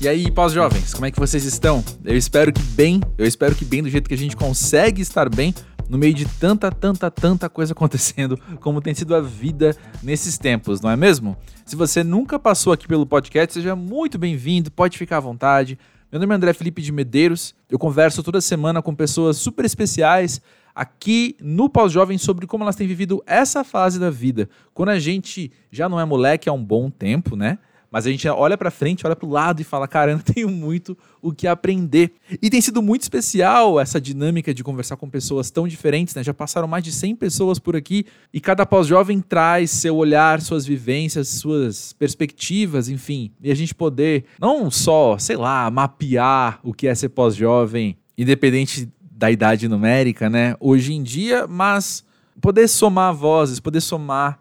[0.00, 1.82] E aí, pós-jovens, como é que vocês estão?
[2.04, 5.28] Eu espero que bem, eu espero que bem do jeito que a gente consegue estar
[5.28, 5.52] bem
[5.90, 10.80] no meio de tanta, tanta, tanta coisa acontecendo, como tem sido a vida nesses tempos,
[10.80, 11.36] não é mesmo?
[11.66, 15.76] Se você nunca passou aqui pelo podcast, seja muito bem-vindo, pode ficar à vontade.
[16.12, 20.40] Meu nome é André Felipe de Medeiros, eu converso toda semana com pessoas super especiais
[20.76, 24.48] aqui no Pós-Jovem sobre como elas têm vivido essa fase da vida.
[24.72, 27.58] Quando a gente já não é moleque há um bom tempo, né?
[27.90, 30.96] Mas a gente olha para frente, olha para o lado e fala: caramba, tenho muito
[31.22, 32.12] o que aprender.
[32.42, 36.22] E tem sido muito especial essa dinâmica de conversar com pessoas tão diferentes, né?
[36.22, 40.66] Já passaram mais de 100 pessoas por aqui e cada pós-jovem traz seu olhar, suas
[40.66, 43.30] vivências, suas perspectivas, enfim.
[43.42, 48.88] E a gente poder não só, sei lá, mapear o que é ser pós-jovem, independente
[49.00, 50.54] da idade numérica, né?
[50.60, 52.04] Hoje em dia, mas
[52.40, 54.38] poder somar vozes, poder somar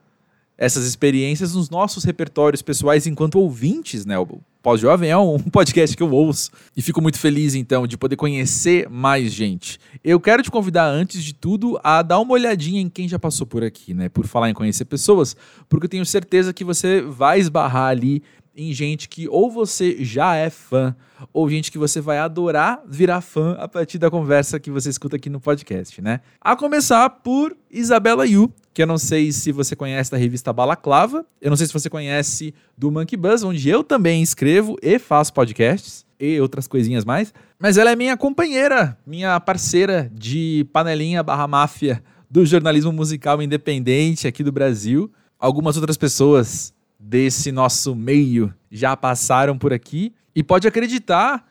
[0.57, 4.17] essas experiências nos nossos repertórios pessoais enquanto ouvintes, né?
[4.17, 8.15] O Pós-Jovem é um podcast que eu ouço e fico muito feliz então de poder
[8.15, 9.79] conhecer mais gente.
[10.03, 13.45] Eu quero te convidar antes de tudo a dar uma olhadinha em quem já passou
[13.45, 14.09] por aqui, né?
[14.09, 15.35] Por falar em conhecer pessoas,
[15.69, 18.23] porque eu tenho certeza que você vai esbarrar ali
[18.57, 20.95] em gente que ou você já é fã,
[21.31, 25.15] ou gente que você vai adorar virar fã a partir da conversa que você escuta
[25.15, 26.21] aqui no podcast, né?
[26.41, 31.25] A começar por Isabela Yu, que eu não sei se você conhece da revista Balaclava,
[31.41, 35.33] eu não sei se você conhece do Monkey Buzz, onde eu também escrevo e faço
[35.33, 41.47] podcasts e outras coisinhas mais, mas ela é minha companheira, minha parceira de panelinha barra
[41.47, 45.11] máfia do jornalismo musical independente aqui do Brasil.
[45.39, 50.13] Algumas outras pessoas desse nosso meio já passaram por aqui.
[50.35, 51.46] E pode acreditar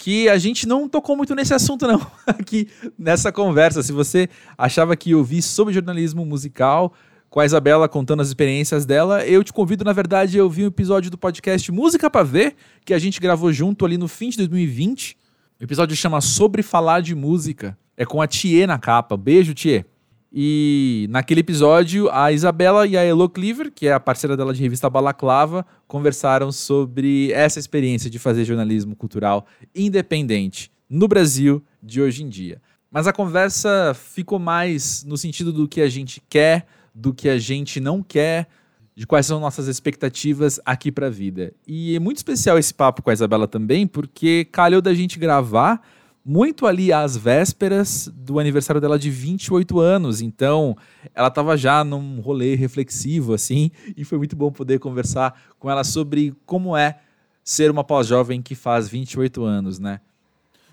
[0.00, 3.82] que a gente não tocou muito nesse assunto, não, aqui nessa conversa.
[3.82, 6.94] Se você achava que eu vi sobre jornalismo musical
[7.28, 10.68] com a Isabela contando as experiências dela, eu te convido, na verdade, eu vi um
[10.68, 14.38] episódio do podcast Música para Ver, que a gente gravou junto ali no fim de
[14.38, 15.18] 2020.
[15.60, 17.76] O episódio chama Sobre Falar de Música.
[17.94, 19.18] É com a Thier na capa.
[19.18, 19.84] Beijo, Thier.
[20.32, 24.62] E naquele episódio, a Isabela e a Elo Cleaver, que é a parceira dela de
[24.62, 32.22] revista Balaclava, conversaram sobre essa experiência de fazer jornalismo cultural independente no Brasil de hoje
[32.22, 32.62] em dia.
[32.90, 37.38] Mas a conversa ficou mais no sentido do que a gente quer, do que a
[37.38, 38.48] gente não quer,
[38.94, 41.52] de quais são nossas expectativas aqui para a vida.
[41.66, 45.80] E é muito especial esse papo com a Isabela também, porque calhou da gente gravar
[46.24, 50.20] muito ali às vésperas do aniversário dela de 28 anos.
[50.20, 50.76] Então,
[51.14, 55.84] ela estava já num rolê reflexivo, assim, e foi muito bom poder conversar com ela
[55.84, 56.98] sobre como é
[57.42, 60.00] ser uma pós-jovem que faz 28 anos, né?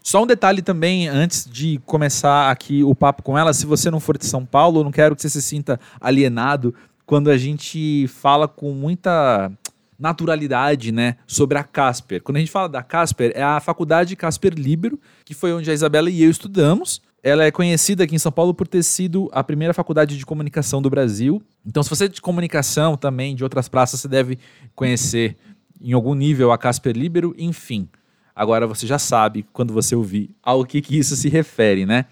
[0.03, 4.00] Só um detalhe também, antes de começar aqui o papo com ela, se você não
[4.00, 6.74] for de São Paulo, eu não quero que você se sinta alienado
[7.06, 9.52] quando a gente fala com muita
[9.97, 12.22] naturalidade, né, sobre a Casper.
[12.22, 15.74] Quando a gente fala da Casper, é a Faculdade Casper Libero, que foi onde a
[15.74, 17.02] Isabela e eu estudamos.
[17.24, 20.81] Ela é conhecida aqui em São Paulo por ter sido a primeira faculdade de comunicação
[20.81, 21.41] do Brasil.
[21.66, 24.38] Então, se você é de comunicação também, de outras praças, você deve
[24.75, 25.35] conhecer
[25.81, 27.90] em algum nível a Casper Libero, enfim.
[28.35, 32.06] Agora você já sabe, quando você ouvir, ao que, que isso se refere, né?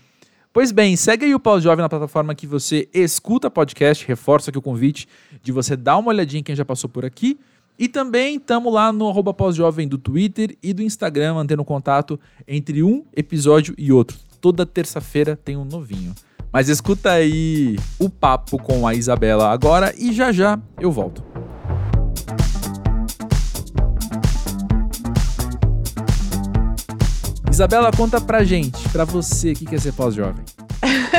[0.52, 4.08] Pois bem, segue aí o Pós-Jovem na plataforma que você escuta podcast.
[4.08, 5.08] Reforço aqui o convite
[5.44, 7.38] de você dar uma olhadinha em quem já passou por aqui
[7.78, 12.82] e também estamos lá no arroba pós-jovem do Twitter e do Instagram, mantendo contato entre
[12.82, 14.18] um episódio e outro.
[14.40, 16.14] Toda terça-feira tem um novinho.
[16.52, 21.24] Mas escuta aí o papo com a Isabela agora e já já eu volto.
[27.52, 30.44] Isabela, conta pra gente, pra você, o que quer ser pós-jovem?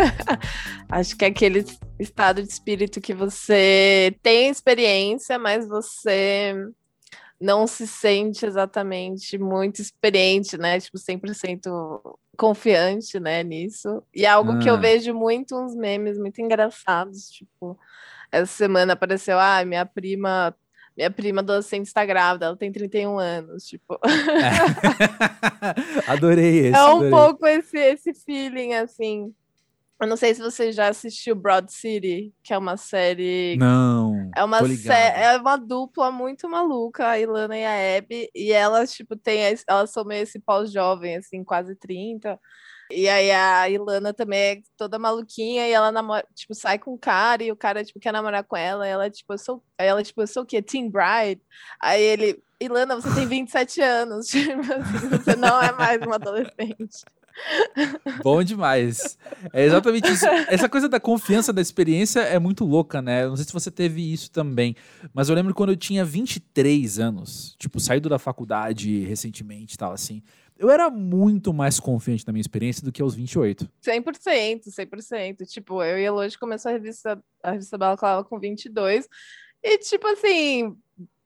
[0.89, 1.65] Acho que é aquele
[1.99, 6.55] estado de espírito que você tem experiência, mas você
[7.41, 10.81] não se sente exatamente muito experiente, né?
[10.81, 14.03] Tipo, 100% confiante, né, nisso.
[14.15, 14.59] E é algo ah.
[14.59, 14.81] que eu ah.
[14.81, 17.79] vejo muito uns memes muito engraçados, tipo,
[18.31, 20.55] essa semana apareceu, ah, minha prima
[20.97, 23.99] minha prima adolescente está grávida, ela tem 31 anos, tipo.
[25.67, 26.11] É.
[26.11, 26.77] adorei esse.
[26.77, 27.11] É um adorei.
[27.11, 29.35] pouco esse, esse feeling, assim.
[29.99, 33.57] Eu não sei se você já assistiu Broad City, que é uma série.
[33.57, 34.31] Não.
[34.37, 35.15] É uma sé...
[35.17, 39.91] é uma dupla muito maluca, a Ilana e a Abby, e elas tipo têm elas
[39.91, 42.39] são meio esse pós-jovem assim, quase 30.
[42.91, 46.99] E aí a Ilana também é toda maluquinha e ela namora, tipo, sai com o
[46.99, 49.89] cara e o cara tipo quer namorar com ela, e ela tipo, eu sou, aí
[49.89, 50.63] ela tipo, eu sou o quê?
[50.63, 51.41] Teen Bride.
[51.81, 57.05] Aí ele, Ilana, você tem 27 anos, tipo assim, você não é mais uma adolescente.
[58.23, 59.19] Bom demais.
[59.53, 60.27] É exatamente isso.
[60.49, 63.27] Essa coisa da confiança da experiência é muito louca, né?
[63.27, 64.75] Não sei se você teve isso também,
[65.13, 69.93] mas eu lembro quando eu tinha 23 anos, tipo, saído da faculdade recentemente e tal,
[69.93, 70.23] assim.
[70.59, 73.69] Eu era muito mais confiante na minha experiência do que aos 28.
[73.83, 75.47] 100%, 100%.
[75.47, 79.07] Tipo, eu e a começou a revista, a revista Balaclava com 22.
[79.63, 80.75] E, tipo assim,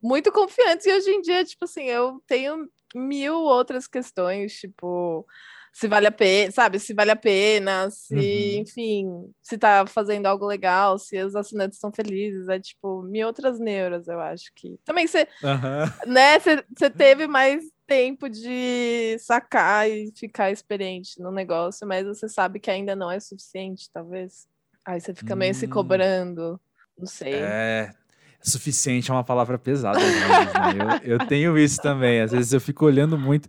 [0.02, 0.84] muito confiantes.
[0.86, 5.24] E hoje em dia, tipo assim, eu tenho mil outras questões, tipo
[5.72, 6.78] se vale a pena, sabe?
[6.78, 8.60] Se vale a pena, se, uhum.
[8.60, 13.58] enfim, se tá fazendo algo legal, se os assinantes estão felizes, é tipo mil outras
[13.58, 14.78] neuras, eu acho que.
[14.84, 16.12] Também você, uhum.
[16.12, 22.60] né, você teve mais tempo de sacar e ficar experiente no negócio, mas você sabe
[22.60, 24.46] que ainda não é suficiente, talvez.
[24.84, 25.54] Aí você fica meio hum.
[25.54, 26.60] se cobrando,
[26.98, 27.34] não sei.
[27.34, 27.92] É,
[28.40, 29.98] suficiente é uma palavra pesada.
[29.98, 31.00] Né?
[31.04, 32.20] eu, eu tenho isso também.
[32.20, 33.48] Às vezes eu fico olhando muito.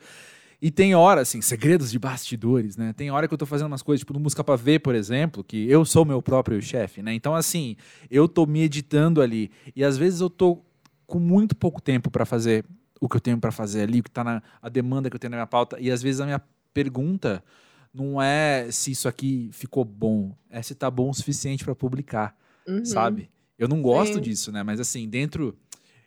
[0.62, 2.94] E tem hora, assim, segredos de bastidores, né?
[2.94, 5.44] Tem hora que eu tô fazendo umas coisas, tipo no Música Pra Ver, por exemplo,
[5.44, 7.14] que eu sou meu próprio chefe, né?
[7.16, 7.76] Então, assim,
[8.12, 9.50] eu tô me editando ali.
[9.76, 10.64] E às vezes eu tô
[11.08, 12.64] com muito pouco tempo para fazer
[13.00, 15.20] o que eu tenho para fazer ali, o que tá na a demanda que eu
[15.20, 15.80] tenho na minha pauta.
[15.80, 16.42] E às vezes a minha
[16.72, 17.44] pergunta
[17.92, 22.38] não é se isso aqui ficou bom, é se tá bom o suficiente para publicar,
[22.68, 22.86] uhum.
[22.86, 23.32] sabe?
[23.58, 24.22] Eu não gosto Sim.
[24.22, 24.62] disso, né?
[24.62, 25.58] Mas assim, dentro.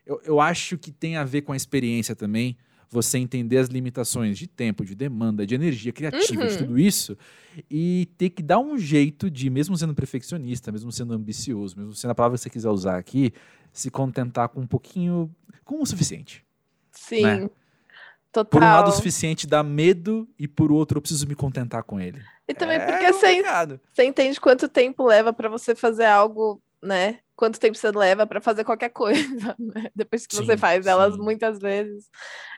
[0.06, 2.56] Eu, eu acho que tem a ver com a experiência também
[2.90, 6.48] você entender as limitações de tempo, de demanda, de energia criativa, uhum.
[6.48, 7.16] de tudo isso,
[7.70, 12.10] e ter que dar um jeito de, mesmo sendo perfeccionista, mesmo sendo ambicioso, mesmo sendo
[12.10, 13.32] a palavra que você quiser usar aqui,
[13.72, 15.34] se contentar com um pouquinho,
[15.64, 16.44] com o suficiente.
[16.92, 17.22] Sim.
[17.22, 17.50] Né?
[18.32, 18.50] Total.
[18.50, 22.00] Por um lado, o suficiente dá medo, e por outro, eu preciso me contentar com
[22.00, 22.20] ele.
[22.48, 23.42] E também é porque você,
[23.92, 27.20] você entende quanto tempo leva para você fazer algo, né?
[27.36, 29.90] Quanto tempo você leva para fazer qualquer coisa, né?
[29.94, 30.90] Depois que sim, você faz sim.
[30.90, 32.08] elas muitas vezes.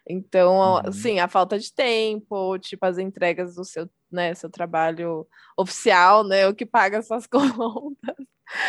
[0.08, 0.92] Então, uhum.
[0.92, 5.26] sim, a falta de tempo, tipo, as entregas do seu, né, seu trabalho
[5.56, 8.16] oficial, né, o que paga suas contas.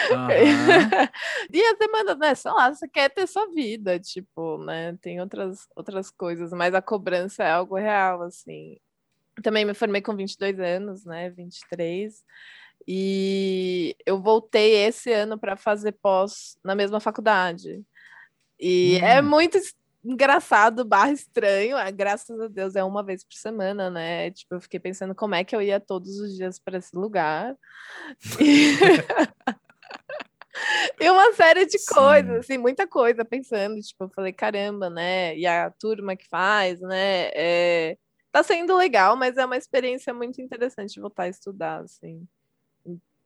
[0.09, 0.27] Uhum.
[1.53, 5.67] e as demandas, né, sei lá, você quer ter sua vida, tipo, né, tem outras,
[5.75, 8.77] outras coisas, mas a cobrança é algo real, assim.
[9.43, 12.23] Também me formei com 22 anos, né, 23,
[12.87, 17.83] e eu voltei esse ano para fazer pós na mesma faculdade.
[18.57, 19.17] E é hum.
[19.17, 19.59] é muito
[20.03, 21.77] engraçado, barra estranho.
[21.77, 24.31] É, graças a Deus é uma vez por semana, né?
[24.31, 27.55] Tipo, eu fiquei pensando como é que eu ia todos os dias para esse lugar.
[28.39, 28.77] E...
[31.01, 31.93] e uma série de Sim.
[31.93, 33.81] coisas, assim, muita coisa pensando.
[33.81, 35.37] Tipo, eu falei, caramba, né?
[35.37, 37.31] E a turma que faz, né?
[37.33, 37.97] É...
[38.31, 42.25] Tá sendo legal, mas é uma experiência muito interessante voltar a estudar, assim.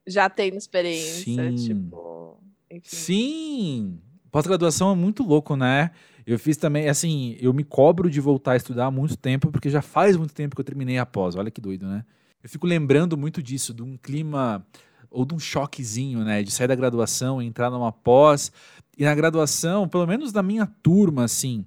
[0.06, 1.54] Já tenho experiência, Sim.
[1.54, 2.38] tipo.
[2.70, 2.96] Enfim.
[2.96, 3.98] Sim!
[4.30, 5.90] Pós-graduação é muito louco, né?
[6.26, 9.68] Eu fiz também, assim, eu me cobro de voltar a estudar há muito tempo, porque
[9.68, 11.36] já faz muito tempo que eu terminei a pós.
[11.36, 12.04] Olha que doido, né?
[12.42, 14.64] Eu fico lembrando muito disso, de um clima
[15.10, 16.42] ou de um choquezinho, né?
[16.42, 18.50] De sair da graduação e entrar numa pós.
[18.96, 21.64] E na graduação, pelo menos na minha turma, assim,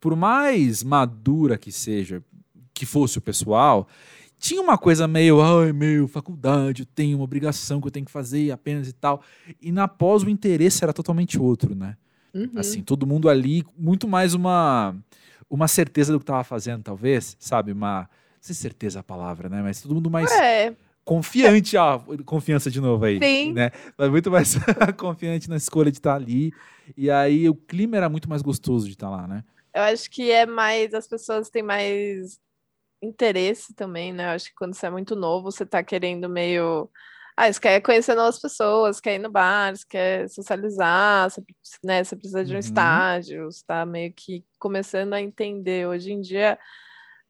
[0.00, 2.22] por mais madura que seja,
[2.74, 3.86] que fosse o pessoal,
[4.38, 8.12] tinha uma coisa meio, ai meu, faculdade, eu tenho uma obrigação que eu tenho que
[8.12, 9.22] fazer apenas e tal.
[9.60, 11.96] E na pós o interesse era totalmente outro, né?
[12.32, 12.50] Uhum.
[12.56, 14.94] Assim, todo mundo ali, muito mais uma,
[15.50, 17.72] uma certeza do que estava fazendo, talvez, sabe?
[17.72, 18.02] Uma.
[18.02, 19.60] Não sei se certeza é a palavra, né?
[19.62, 20.30] Mas todo mundo mais.
[20.30, 20.74] É.
[21.04, 23.18] Confiante, ó, confiança de novo aí.
[23.18, 23.54] Sim.
[23.54, 23.70] Né?
[23.96, 24.56] Mas muito mais
[24.98, 26.52] confiante na escolha de estar ali.
[26.96, 29.42] E aí o clima era muito mais gostoso de estar lá, né?
[29.74, 30.92] Eu acho que é mais.
[30.92, 32.38] As pessoas têm mais
[33.02, 34.26] interesse também, né?
[34.26, 36.90] Eu acho que quando você é muito novo, você tá querendo meio
[37.38, 41.40] ah, você quer conhecer novas pessoas, quer ir no bar, você quer socializar, você,
[41.84, 42.58] né, você precisa de um uhum.
[42.58, 45.86] estágio, você está meio que começando a entender.
[45.86, 46.58] Hoje em dia,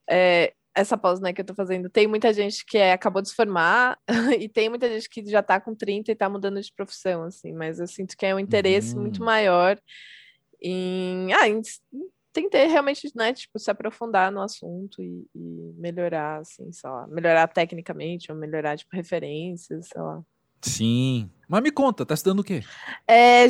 [0.09, 3.29] é, essa pausa né, que eu estou fazendo, tem muita gente que é, acabou de
[3.29, 3.99] se formar
[4.41, 7.53] e tem muita gente que já está com 30 e está mudando de profissão, assim,
[7.53, 9.03] mas eu sinto que é um interesse uhum.
[9.03, 9.79] muito maior
[10.63, 11.61] em, ah, em
[12.47, 17.49] ter realmente, né, tipo, se aprofundar no assunto e, e, melhorar, assim, sei lá, melhorar
[17.49, 20.23] tecnicamente, ou melhorar, tipo, referências, sei lá.
[20.61, 21.31] Sim.
[21.49, 22.63] Mas me conta, tá estudando o quê?
[23.07, 23.47] É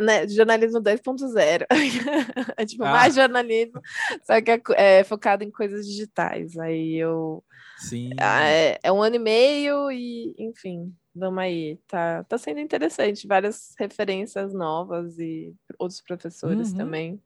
[0.00, 1.66] né, jornalismo 2.0.
[2.56, 2.90] é tipo, ah.
[2.90, 3.80] mais jornalismo,
[4.24, 6.58] só que é, é, focado em coisas digitais.
[6.58, 7.42] Aí eu.
[7.78, 8.10] Sim.
[8.20, 11.78] É, é, um ano e meio e, enfim, vamos aí.
[11.86, 13.26] Tá, tá sendo interessante.
[13.26, 16.76] Várias referências novas e outros professores uhum.
[16.76, 17.22] também.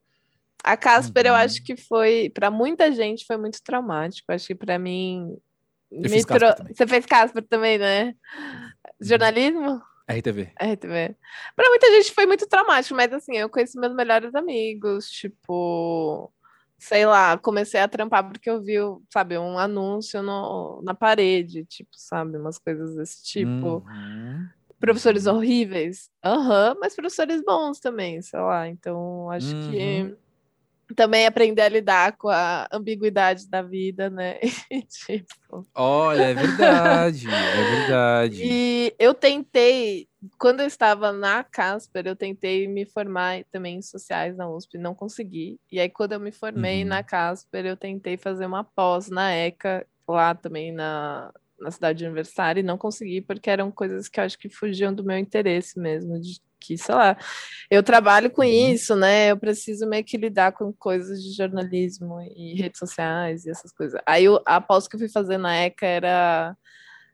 [0.65, 1.31] A Casper, uhum.
[1.31, 4.31] eu acho que foi, para muita gente, foi muito traumático.
[4.31, 5.37] Acho que para mim.
[5.91, 6.47] Me pro...
[6.73, 8.07] Você fez Casper também, né?
[8.07, 8.71] Uhum.
[9.01, 9.83] Jornalismo?
[10.09, 10.53] RTV.
[10.59, 11.17] RTV.
[11.57, 16.33] Para muita gente foi muito traumático, mas assim, eu conheço meus melhores amigos, tipo,
[16.79, 18.77] sei lá, comecei a trampar porque eu vi,
[19.13, 23.85] sabe, um anúncio no, na parede, tipo, sabe, umas coisas desse tipo.
[23.87, 24.49] Uhum.
[24.81, 25.37] Professores uhum.
[25.37, 26.11] horríveis?
[26.25, 28.69] Aham, uhum, mas professores bons também, sei lá.
[28.69, 29.71] Então, acho uhum.
[29.71, 30.17] que
[30.95, 34.39] também aprender a lidar com a ambiguidade da vida, né?
[34.89, 35.67] tipo...
[35.75, 38.43] Olha, é verdade, é verdade.
[38.45, 40.09] E eu tentei,
[40.39, 44.95] quando eu estava na Casper, eu tentei me formar também em sociais na USP, não
[44.95, 45.59] consegui.
[45.71, 46.89] E aí, quando eu me formei uhum.
[46.89, 52.61] na Casper, eu tentei fazer uma pós na ECA, lá também na, na cidade universitária,
[52.61, 56.21] e não consegui, porque eram coisas que eu acho que fugiam do meu interesse mesmo,
[56.21, 57.17] de que, sei lá,
[57.71, 58.73] eu trabalho com uhum.
[58.73, 59.31] isso, né?
[59.31, 64.01] Eu preciso meio que lidar com coisas de jornalismo e redes sociais e essas coisas.
[64.07, 66.57] Aí eu, a pós que eu fui fazer na ECA era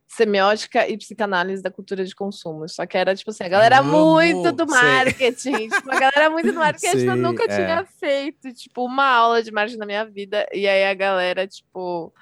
[0.08, 2.68] semiótica e psicanálise da cultura de consumo.
[2.68, 6.50] Só que era tipo assim, a galera Amo, muito do marketing, tipo, a galera muito
[6.50, 7.48] do marketing sei, eu nunca é.
[7.48, 10.46] tinha feito, tipo, uma aula de marketing na minha vida.
[10.52, 12.12] E aí a galera, tipo,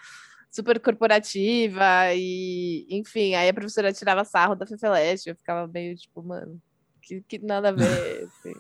[0.57, 1.85] super corporativa
[2.15, 6.59] e, enfim, aí a professora tirava sarro da Fefeleste, eu ficava meio tipo, mano,
[7.03, 8.27] que, que nada a ver.
[8.27, 8.55] Assim.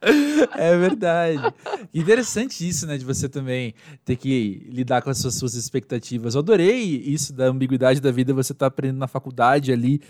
[0.56, 1.54] é verdade.
[1.92, 2.96] Interessante isso, né?
[2.96, 6.34] De você também ter que lidar com as suas, suas expectativas.
[6.34, 10.00] Eu adorei isso da ambiguidade da vida, você tá aprendendo na faculdade ali,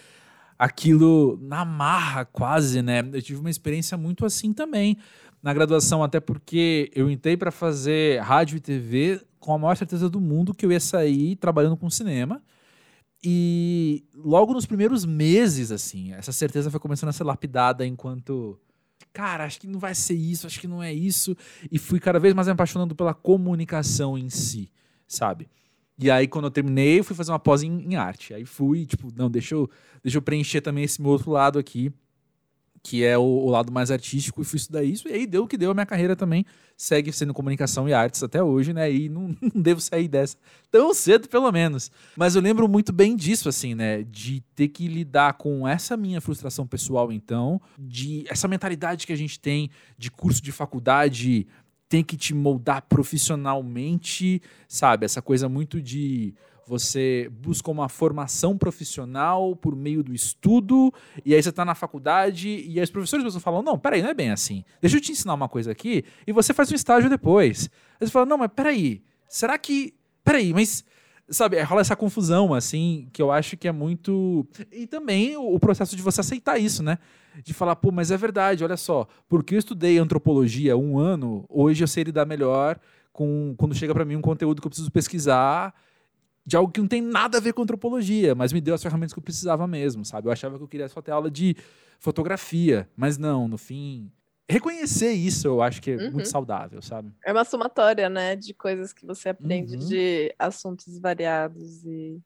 [0.57, 3.00] aquilo na marra, quase, né?
[3.12, 4.97] Eu tive uma experiência muito assim também
[5.42, 10.09] na graduação, até porque eu entrei para fazer rádio e TV com a maior certeza
[10.09, 12.42] do mundo que eu ia sair trabalhando com cinema.
[13.23, 18.59] E logo nos primeiros meses, assim, essa certeza foi começando a ser lapidada enquanto.
[19.12, 21.37] Cara, acho que não vai ser isso, acho que não é isso.
[21.70, 24.70] E fui cada vez mais me apaixonando pela comunicação em si,
[25.06, 25.49] sabe?
[25.99, 28.32] E aí, quando eu terminei, eu fui fazer uma pós em, em arte.
[28.32, 29.68] Aí fui, tipo, não, deixa eu,
[30.02, 31.92] deixa eu preencher também esse meu outro lado aqui
[32.83, 35.47] que é o, o, lado mais artístico, e fui estudar isso, e aí deu o
[35.47, 36.47] que deu, a minha carreira também
[36.77, 40.37] segue sendo comunicação e artes até hoje, né, e não, não devo sair dessa
[40.71, 41.91] tão cedo, pelo menos.
[42.17, 46.21] Mas eu lembro muito bem disso, assim, né, de ter que lidar com essa minha
[46.21, 51.47] frustração pessoal, então, de essa mentalidade que a gente tem de curso de faculdade
[51.91, 56.33] tem que te moldar profissionalmente, sabe, essa coisa muito de
[56.71, 62.49] você busca uma formação profissional por meio do estudo, e aí você está na faculdade,
[62.49, 64.65] e aí os professores falam: não, peraí, não é bem assim.
[64.81, 67.69] Deixa eu te ensinar uma coisa aqui, e você faz um estágio depois.
[68.00, 69.95] Aí você fala: não, mas peraí, será que.
[70.23, 70.85] Peraí, mas.
[71.29, 74.47] Sabe, rola essa confusão, assim, que eu acho que é muito.
[74.73, 76.99] E também o processo de você aceitar isso, né?
[77.45, 81.85] De falar, pô, mas é verdade, olha só, porque eu estudei antropologia um ano, hoje
[81.85, 82.81] eu sei lidar melhor
[83.12, 85.73] com quando chega para mim um conteúdo que eu preciso pesquisar
[86.50, 89.12] de algo que não tem nada a ver com antropologia, mas me deu as ferramentas
[89.12, 90.26] que eu precisava mesmo, sabe?
[90.26, 91.57] Eu achava que eu queria só ter aula de
[92.00, 94.11] fotografia, mas não, no fim.
[94.49, 96.11] Reconhecer isso eu acho que é uhum.
[96.11, 97.12] muito saudável, sabe?
[97.25, 99.87] É uma somatória, né, de coisas que você aprende uhum.
[99.87, 102.19] de assuntos variados e,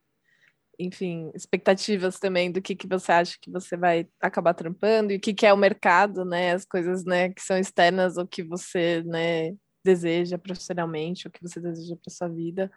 [0.79, 5.21] enfim, expectativas também do que, que você acha que você vai acabar trampando e o
[5.21, 9.03] que, que é o mercado, né, as coisas, né, que são externas ou que você,
[9.05, 9.55] né,
[9.85, 12.73] deseja profissionalmente, o que você deseja para sua vida.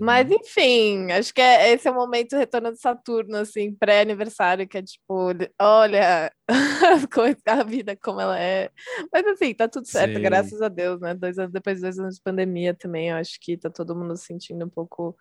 [0.00, 0.36] Mas, uhum.
[0.40, 4.82] enfim, acho que é, esse é o momento retorno de Saturno, assim, pré-aniversário, que é
[4.82, 6.32] tipo, olha
[7.46, 8.70] a vida como ela é.
[9.12, 10.22] Mas, assim, tá tudo certo, Sim.
[10.22, 11.14] graças a Deus, né?
[11.14, 14.26] Dois anos depois, dois anos de pandemia também, eu acho que tá todo mundo se
[14.26, 15.16] sentindo um pouco.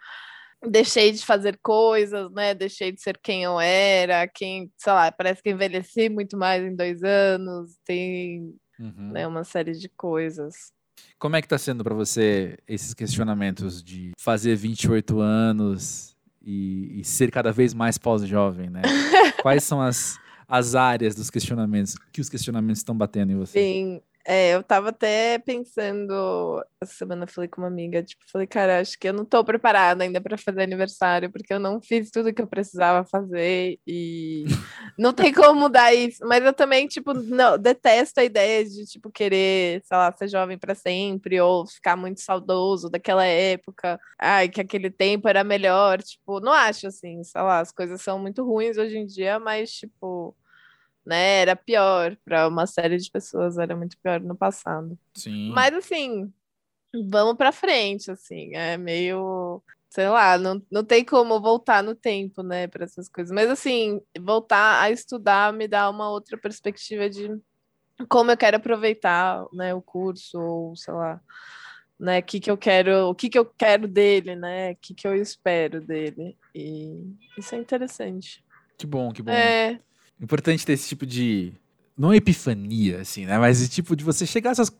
[0.65, 2.53] Deixei de fazer coisas, né?
[2.53, 6.75] Deixei de ser quem eu era, quem, sei lá, parece que envelheci muito mais em
[6.75, 9.11] dois anos, tem uhum.
[9.11, 10.71] né, uma série de coisas.
[11.17, 17.03] Como é que tá sendo para você esses questionamentos de fazer 28 anos e, e
[17.03, 18.81] ser cada vez mais pós-jovem, né?
[19.41, 23.59] Quais são as, as áreas dos questionamentos que os questionamentos estão batendo em você?
[23.59, 28.47] Sim, é, eu tava até pensando, essa semana eu falei com uma amiga, tipo, falei,
[28.47, 32.09] cara, acho que eu não tô preparada ainda para fazer aniversário, porque eu não fiz
[32.09, 34.45] tudo que eu precisava fazer e
[34.97, 36.25] não tem como mudar isso.
[36.25, 40.57] Mas eu também, tipo, não, detesto a ideia de, tipo, querer, sei lá, ser jovem
[40.57, 43.99] para sempre ou ficar muito saudoso daquela época.
[44.19, 48.17] Ai, que aquele tempo era melhor, tipo, não acho assim, sei lá, as coisas são
[48.19, 50.35] muito ruins hoje em dia, mas, tipo,
[51.05, 51.41] né?
[51.41, 54.97] Era pior para uma série de pessoas, era muito pior no passado.
[55.15, 55.51] Sim.
[55.51, 56.31] Mas assim,
[57.09, 62.43] vamos para frente, assim, é meio, sei lá, não, não tem como voltar no tempo,
[62.43, 63.33] né, para essas coisas.
[63.33, 67.29] Mas assim, voltar a estudar me dá uma outra perspectiva de
[68.09, 71.21] como eu quero aproveitar, né, o curso ou sei lá,
[71.99, 75.07] né, que que eu quero, o que que eu quero dele, né, o que que
[75.07, 76.37] eu espero dele.
[76.53, 78.43] E isso é interessante.
[78.77, 79.31] Que bom, que bom.
[79.31, 79.79] É,
[80.23, 81.51] Importante ter esse tipo de.
[81.97, 83.37] Não epifania, assim, né?
[83.37, 84.71] Mas esse tipo de você chegar a essas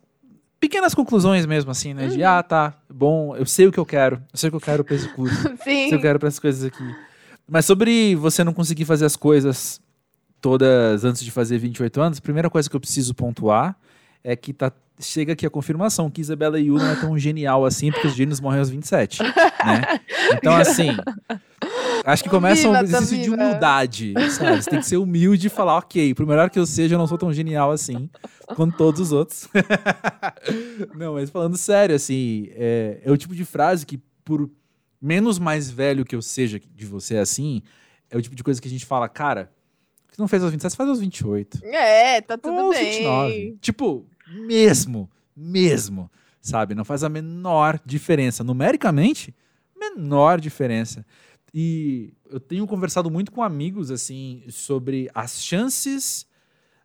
[0.59, 2.07] pequenas conclusões mesmo, assim, né?
[2.07, 2.27] De, Uhum.
[2.27, 4.83] ah, tá, bom, eu sei o que eu quero, eu sei o que eu quero
[4.85, 5.63] pra esse curso, eu Sim.
[5.65, 6.83] sei o que eu quero pra essas coisas aqui.
[7.45, 9.81] Mas sobre você não conseguir fazer as coisas
[10.39, 13.77] todas antes de fazer 28 anos, a primeira coisa que eu preciso pontuar
[14.23, 17.91] é que tá, chega aqui a confirmação que Isabela Yu não é tão genial assim,
[17.91, 19.99] porque os gênios morrem aos 27, né?
[20.33, 20.89] Então, assim,
[22.05, 24.61] acho que começa um exercício de humildade, sabe?
[24.61, 27.07] Você tem que ser humilde e falar, ok, por melhor que eu seja, eu não
[27.07, 28.09] sou tão genial assim
[28.55, 29.49] quanto todos os outros.
[30.95, 34.49] não, mas falando sério, assim, é, é o tipo de frase que, por
[35.01, 37.61] menos mais velho que eu seja de você assim,
[38.09, 39.51] é o tipo de coisa que a gente fala, cara,
[40.13, 41.65] você não fez aos 27, você faz aos 28.
[41.65, 42.91] É, tá tudo Ou aos bem.
[42.91, 43.57] 29.
[43.59, 46.11] Tipo, mesmo, mesmo,
[46.41, 46.75] sabe?
[46.75, 48.43] Não faz a menor diferença.
[48.43, 49.35] Numericamente,
[49.75, 51.05] menor diferença.
[51.53, 56.25] E eu tenho conversado muito com amigos, assim, sobre as chances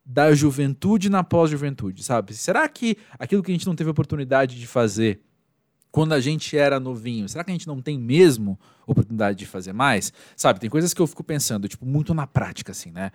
[0.05, 2.35] da juventude na pós-juventude, sabe?
[2.35, 5.21] Será que aquilo que a gente não teve oportunidade de fazer
[5.91, 9.73] quando a gente era novinho, será que a gente não tem mesmo oportunidade de fazer
[9.73, 10.13] mais?
[10.37, 13.11] Sabe, tem coisas que eu fico pensando, tipo, muito na prática, assim, né?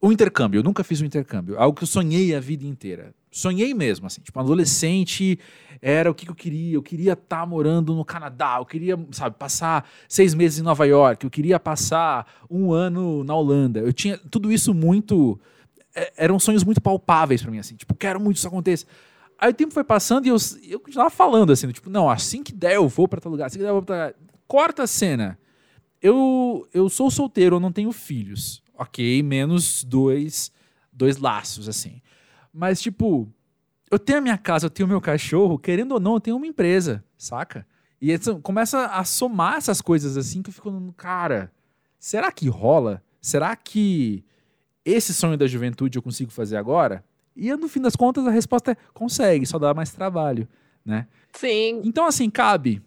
[0.00, 3.14] O intercâmbio, eu nunca fiz um intercâmbio, algo que eu sonhei a vida inteira.
[3.32, 5.38] Sonhei mesmo, assim, tipo, adolescente
[5.80, 6.74] era o que, eu queria.
[6.74, 11.24] Eu queria estar morando no Canadá, eu queria, sabe, passar seis meses em Nova York,
[11.24, 13.80] eu queria passar um ano na Holanda.
[13.80, 15.40] Eu tinha tudo isso muito.
[15.94, 18.84] é, Eram sonhos muito palpáveis pra mim, assim, tipo, quero muito que isso aconteça.
[19.38, 20.36] Aí o tempo foi passando e eu,
[20.68, 23.56] eu continuava falando assim, tipo, não, assim que der eu vou pra tal lugar, assim
[23.56, 24.14] que der eu vou pra.
[24.46, 25.38] Corta a cena.
[26.02, 28.62] Eu, eu sou solteiro, eu não tenho filhos.
[28.76, 30.52] Ok, menos dois,
[30.92, 32.02] dois laços, assim.
[32.52, 33.28] Mas, tipo,
[33.90, 36.36] eu tenho a minha casa, eu tenho o meu cachorro, querendo ou não, eu tenho
[36.36, 37.66] uma empresa, saca?
[38.00, 41.52] E começa a somar essas coisas assim que eu fico, cara,
[41.98, 43.02] será que rola?
[43.20, 44.24] Será que
[44.84, 47.04] esse sonho da juventude eu consigo fazer agora?
[47.36, 50.48] E no fim das contas a resposta é consegue, só dá mais trabalho,
[50.84, 51.06] né?
[51.32, 51.80] Sim.
[51.84, 52.82] Então, assim, cabe.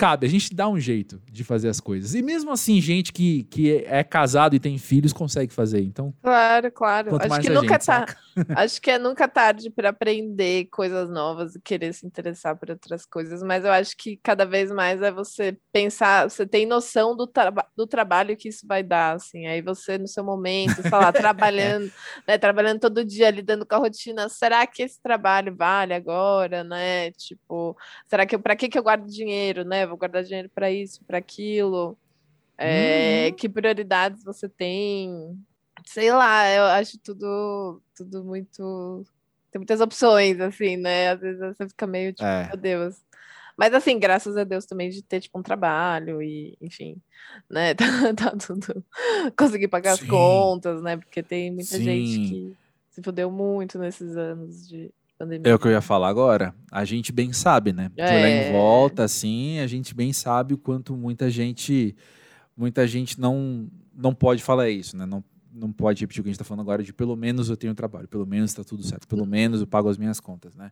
[0.00, 2.14] Cabe, a gente dá um jeito de fazer as coisas.
[2.14, 5.82] E mesmo assim, gente que, que é casado e tem filhos consegue fazer.
[5.82, 7.16] Então, Claro, claro.
[7.20, 8.06] Acho que nunca gente, tá.
[8.56, 13.04] Acho que é nunca tarde para aprender coisas novas e querer se interessar por outras
[13.04, 17.26] coisas, mas eu acho que cada vez mais é você pensar, você tem noção do,
[17.26, 21.12] traba do trabalho que isso vai dar, assim, aí você no seu momento, sei lá,
[21.12, 21.92] trabalhando,
[22.26, 27.10] né, trabalhando todo dia, lidando com a rotina, será que esse trabalho vale agora, né?
[27.12, 27.76] Tipo,
[28.08, 29.89] será que para que que eu guardo dinheiro, né?
[29.90, 31.98] Vou guardar dinheiro para isso, para aquilo.
[32.56, 33.36] É, Uhum.
[33.36, 35.36] Que prioridades você tem?
[35.86, 39.04] Sei lá, eu acho tudo, tudo muito.
[39.50, 41.08] Tem muitas opções, assim, né?
[41.10, 42.46] Às vezes você fica meio tipo, É.
[42.48, 43.02] meu Deus.
[43.56, 46.96] Mas assim, graças a Deus também de ter tipo um trabalho e, enfim,
[47.50, 47.74] né?
[48.16, 48.84] Tá, tá tudo.
[49.36, 50.04] Conseguir pagar Sim.
[50.04, 50.96] as contas, né?
[50.96, 51.82] Porque tem muita Sim.
[51.82, 52.56] gente que
[52.90, 54.92] se fudeu muito nesses anos de
[55.24, 55.50] pandemia.
[55.52, 56.54] É o que eu ia falar agora.
[56.70, 57.90] A gente bem sabe, né?
[57.94, 58.48] De olhar É.
[58.48, 61.94] em volta, assim, a gente bem sabe o quanto muita gente,
[62.56, 65.06] muita gente não, não pode falar isso, né?
[65.06, 67.56] Não, não pode repetir o que a gente tá falando agora de pelo menos eu
[67.56, 70.70] tenho trabalho, pelo menos tá tudo certo, pelo menos eu pago as minhas contas, né?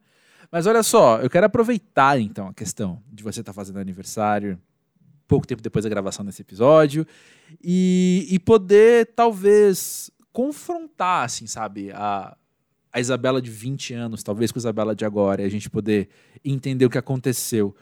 [0.51, 4.59] Mas olha só, eu quero aproveitar então a questão de você estar fazendo aniversário
[5.27, 7.07] pouco tempo depois da gravação desse episódio
[7.63, 12.35] e, e poder talvez confrontar, assim, sabe, a,
[12.93, 16.09] a Isabela de 20 anos, talvez com a Isabela de agora, e a gente poder
[16.45, 17.75] entender o que aconteceu.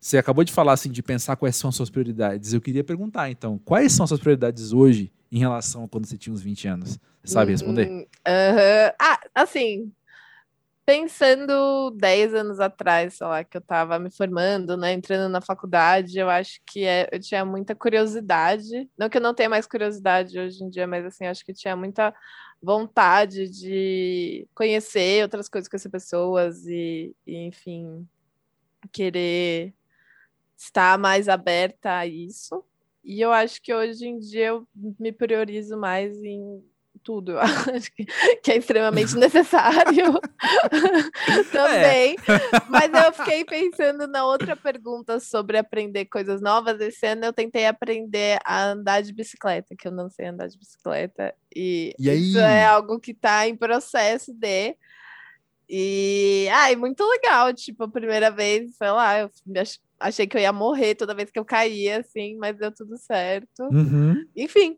[0.00, 2.52] Você acabou de falar assim de pensar quais são as suas prioridades.
[2.52, 6.18] Eu queria perguntar, então, quais são as suas prioridades hoje em relação a quando você
[6.18, 6.98] tinha uns 20 anos?
[7.22, 7.90] Você sabe responder?
[7.90, 8.92] Hum, aham.
[9.00, 9.90] Ah, assim,
[10.86, 16.18] pensando 10 anos atrás, sei lá, que eu tava me formando, né, entrando na faculdade,
[16.18, 20.38] eu acho que é, eu tinha muita curiosidade, não que eu não tenha mais curiosidade
[20.38, 22.14] hoje em dia, mas assim, acho que tinha muita
[22.62, 28.08] vontade de conhecer outras coisas, conhecer pessoas e, e enfim,
[28.92, 29.74] querer
[30.56, 32.64] estar mais aberta a isso.
[33.02, 36.64] E eu acho que hoje em dia eu me priorizo mais em
[37.04, 37.32] tudo.
[37.32, 37.38] Eu
[37.76, 38.04] acho que,
[38.42, 40.18] que é extremamente necessário
[41.52, 42.16] também.
[42.68, 46.80] Mas eu fiquei pensando na outra pergunta sobre aprender coisas novas.
[46.80, 50.58] Esse ano eu tentei aprender a andar de bicicleta, que eu não sei andar de
[50.58, 51.34] bicicleta.
[51.54, 54.76] E, E isso é algo que está em processo de.
[55.68, 60.40] E, ai, muito legal, tipo, a primeira vez, sei lá, eu ach- achei que eu
[60.42, 63.62] ia morrer toda vez que eu caía, assim, mas deu tudo certo.
[63.72, 64.26] Uhum.
[64.36, 64.76] Enfim,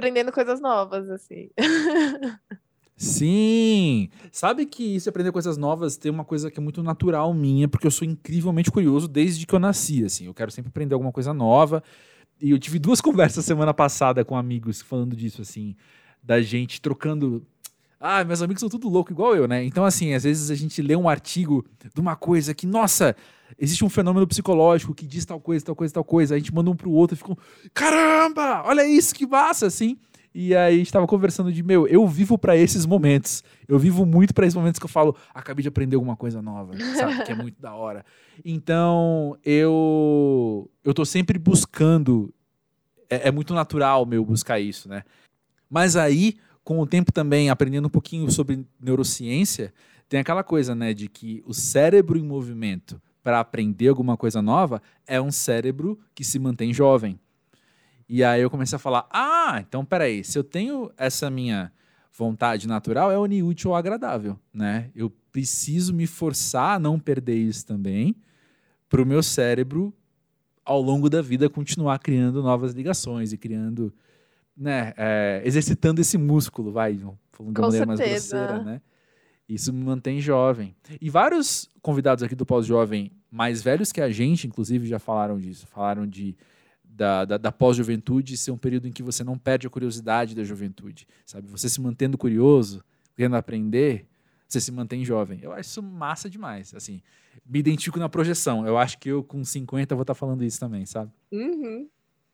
[0.00, 1.50] aprendendo coisas novas, assim.
[2.96, 4.08] Sim!
[4.32, 7.86] Sabe que isso aprender coisas novas tem uma coisa que é muito natural minha, porque
[7.86, 10.26] eu sou incrivelmente curioso desde que eu nasci, assim.
[10.26, 11.82] Eu quero sempre aprender alguma coisa nova.
[12.40, 15.76] E eu tive duas conversas semana passada com amigos falando disso, assim,
[16.22, 17.46] da gente trocando
[18.02, 19.62] Ah, meus amigos são tudo louco igual eu, né?
[19.62, 21.62] Então, assim, às vezes a gente lê um artigo
[21.94, 23.14] de uma coisa que, nossa,
[23.58, 26.34] existe um fenômeno psicológico que diz tal coisa, tal coisa, tal coisa.
[26.34, 27.36] A gente manda um pro outro e fica,
[27.74, 29.98] caramba, olha isso, que massa, assim.
[30.34, 33.44] E aí a gente tava conversando de, meu, eu vivo para esses momentos.
[33.68, 36.72] Eu vivo muito para esses momentos que eu falo, acabei de aprender alguma coisa nova,
[36.96, 37.22] sabe?
[37.24, 38.02] que é muito da hora.
[38.42, 42.32] Então, eu eu tô sempre buscando
[43.10, 45.02] é, é muito natural meu buscar isso, né?
[45.68, 49.72] Mas aí com o tempo também aprendendo um pouquinho sobre neurociência,
[50.08, 54.82] tem aquela coisa, né, de que o cérebro em movimento para aprender alguma coisa nova
[55.06, 57.18] é um cérebro que se mantém jovem.
[58.08, 61.72] E aí eu comecei a falar: ah, então peraí, se eu tenho essa minha
[62.12, 64.90] vontade natural, é unir útil ou agradável, né?
[64.96, 68.16] Eu preciso me forçar a não perder isso também,
[68.88, 69.94] para o meu cérebro,
[70.64, 73.92] ao longo da vida, continuar criando novas ligações e criando
[74.60, 76.94] né, é, exercitando esse músculo, vai,
[77.32, 78.82] falando de uma maneira mais grosseira, né?
[79.48, 80.76] Isso me mantém jovem.
[81.00, 85.66] E vários convidados aqui do Pós-Jovem, mais velhos que a gente, inclusive, já falaram disso.
[85.66, 86.36] Falaram de
[86.84, 90.44] da, da, da pós-juventude ser um período em que você não perde a curiosidade da
[90.44, 91.48] juventude, sabe?
[91.48, 92.84] Você se mantendo curioso,
[93.16, 94.06] querendo aprender,
[94.46, 95.40] você se mantém jovem.
[95.42, 97.00] Eu acho isso massa demais, assim.
[97.46, 98.66] Me identifico na projeção.
[98.66, 101.10] Eu acho que eu, com 50, vou estar falando isso também, sabe?
[101.32, 101.88] Uhum.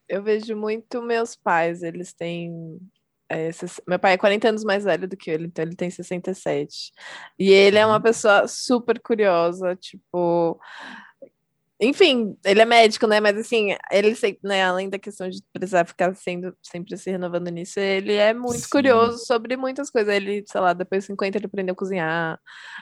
[0.07, 2.79] Eu vejo muito meus pais, eles têm.
[3.29, 3.49] É,
[3.85, 6.91] meu pai é 40 anos mais velho do que ele, então ele tem 67.
[7.37, 8.01] E ele é uma uhum.
[8.01, 10.59] pessoa super curiosa, tipo
[11.79, 13.19] enfim, ele é médico, né?
[13.19, 17.79] Mas assim, ele né, além da questão de precisar ficar sendo sempre se renovando nisso,
[17.79, 18.69] ele é muito Sim.
[18.71, 20.13] curioso sobre muitas coisas.
[20.13, 22.39] Ele, sei lá, depois de 50 ele aprendeu a cozinhar.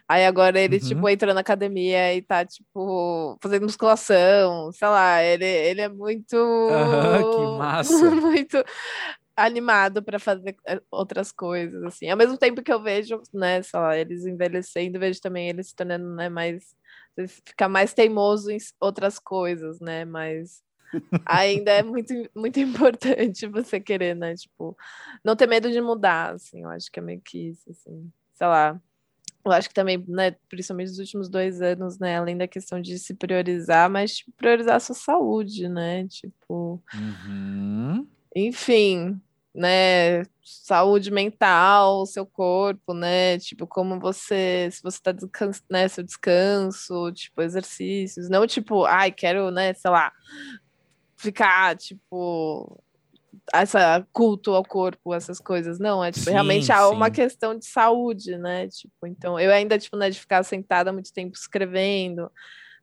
[0.07, 0.95] Aí agora ele, tipo, uhum.
[0.95, 6.37] tipo, entrou na academia e tá, tipo, fazendo musculação, sei lá, ele, ele é muito.
[6.37, 7.93] Uhum, que massa!
[8.21, 8.63] muito
[9.35, 12.09] animado para fazer eh, outras coisas, assim.
[12.09, 15.75] Ao mesmo tempo que eu vejo, né, sei lá, eles envelhecendo, vejo também eles se
[15.75, 16.63] tornando, né, mais
[17.27, 20.05] ficar mais teimoso em outras coisas, né?
[20.05, 20.63] Mas
[21.25, 24.35] ainda é muito, muito importante você querer, né?
[24.35, 24.77] Tipo,
[25.23, 26.63] não ter medo de mudar, assim.
[26.63, 28.11] Eu acho que é meio que isso, assim.
[28.33, 28.79] Sei lá.
[29.43, 32.97] Eu acho que também, né, principalmente nos últimos dois anos, né, além da questão de
[32.97, 38.07] se priorizar, mas tipo, priorizar a sua saúde, né, tipo, uhum.
[38.35, 39.21] enfim,
[39.55, 46.03] né, saúde mental, seu corpo, né, tipo, como você, se você tá descanso, né, seu
[46.03, 50.11] descanso, tipo, exercícios, não tipo, ai, quero, né, sei lá,
[51.17, 52.83] ficar, tipo,
[53.53, 57.65] essa culto ao corpo, essas coisas, não, é tipo, sim, realmente há uma questão de
[57.65, 62.29] saúde, né, tipo, então, eu ainda, tipo, né, de ficar sentada muito tempo escrevendo,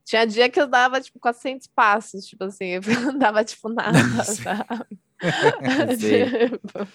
[0.04, 3.98] tinha dia que eu dava, tipo, 400 passos, tipo assim, eu não dava, tipo, nada,
[4.24, 4.98] sabe?
[5.98, 6.88] tipo...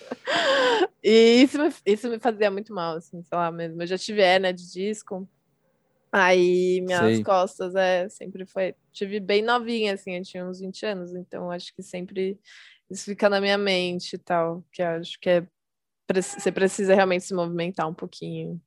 [1.04, 3.82] E isso me, isso me fazia muito mal, assim, sei lá mesmo.
[3.82, 5.28] Eu já tive hernia de disco,
[6.12, 7.24] aí minhas Sei.
[7.24, 8.76] costas, é, sempre foi...
[8.92, 12.38] Tive bem novinha, assim, eu tinha uns 20 anos, então acho que sempre
[12.90, 15.48] isso fica na minha mente e tal, que acho que é...
[16.14, 18.62] Você precisa realmente se movimentar um pouquinho.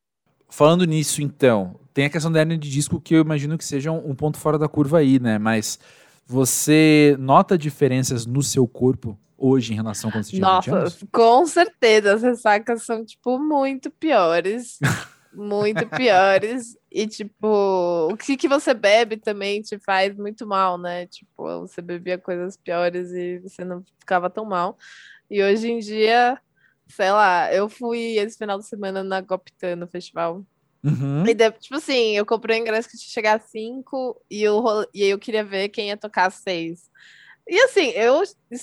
[0.50, 3.90] Falando nisso, então, tem a questão da hernia de disco que eu imagino que seja
[3.90, 5.38] um, um ponto fora da curva aí, né?
[5.38, 5.78] Mas
[6.26, 11.04] você nota diferenças no seu corpo hoje em relação a quando você tinha Nossa, anos?
[11.10, 14.78] com certeza, as ressacas são, tipo, muito piores.
[15.32, 16.76] muito piores.
[16.90, 21.06] E, tipo, o que, que você bebe também te faz muito mal, né?
[21.06, 24.76] Tipo, você bebia coisas piores e você não ficava tão mal.
[25.30, 26.38] E hoje em dia,
[26.88, 30.44] sei lá, eu fui esse final de semana na Goptan, no festival.
[30.82, 31.24] Uhum.
[31.26, 35.04] E, tipo assim, eu comprei o ingresso que tinha chegar às 5 e, eu, e
[35.04, 36.90] eu queria ver quem ia tocar às 6.
[37.50, 38.22] E assim, eu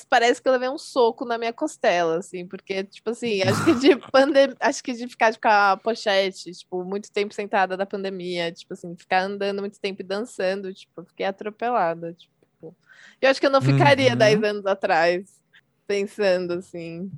[0.10, 3.76] parece que eu levei um soco na minha costela, assim, porque, tipo assim, acho que
[3.76, 8.50] de pandemia, acho que de ficar com a pochete, tipo, muito tempo sentada da pandemia,
[8.50, 12.74] tipo assim, ficar andando muito tempo e dançando, tipo, fiquei atropelada, tipo.
[13.22, 14.18] Eu acho que eu não ficaria uhum.
[14.18, 15.38] 10 anos atrás
[15.86, 17.12] pensando assim.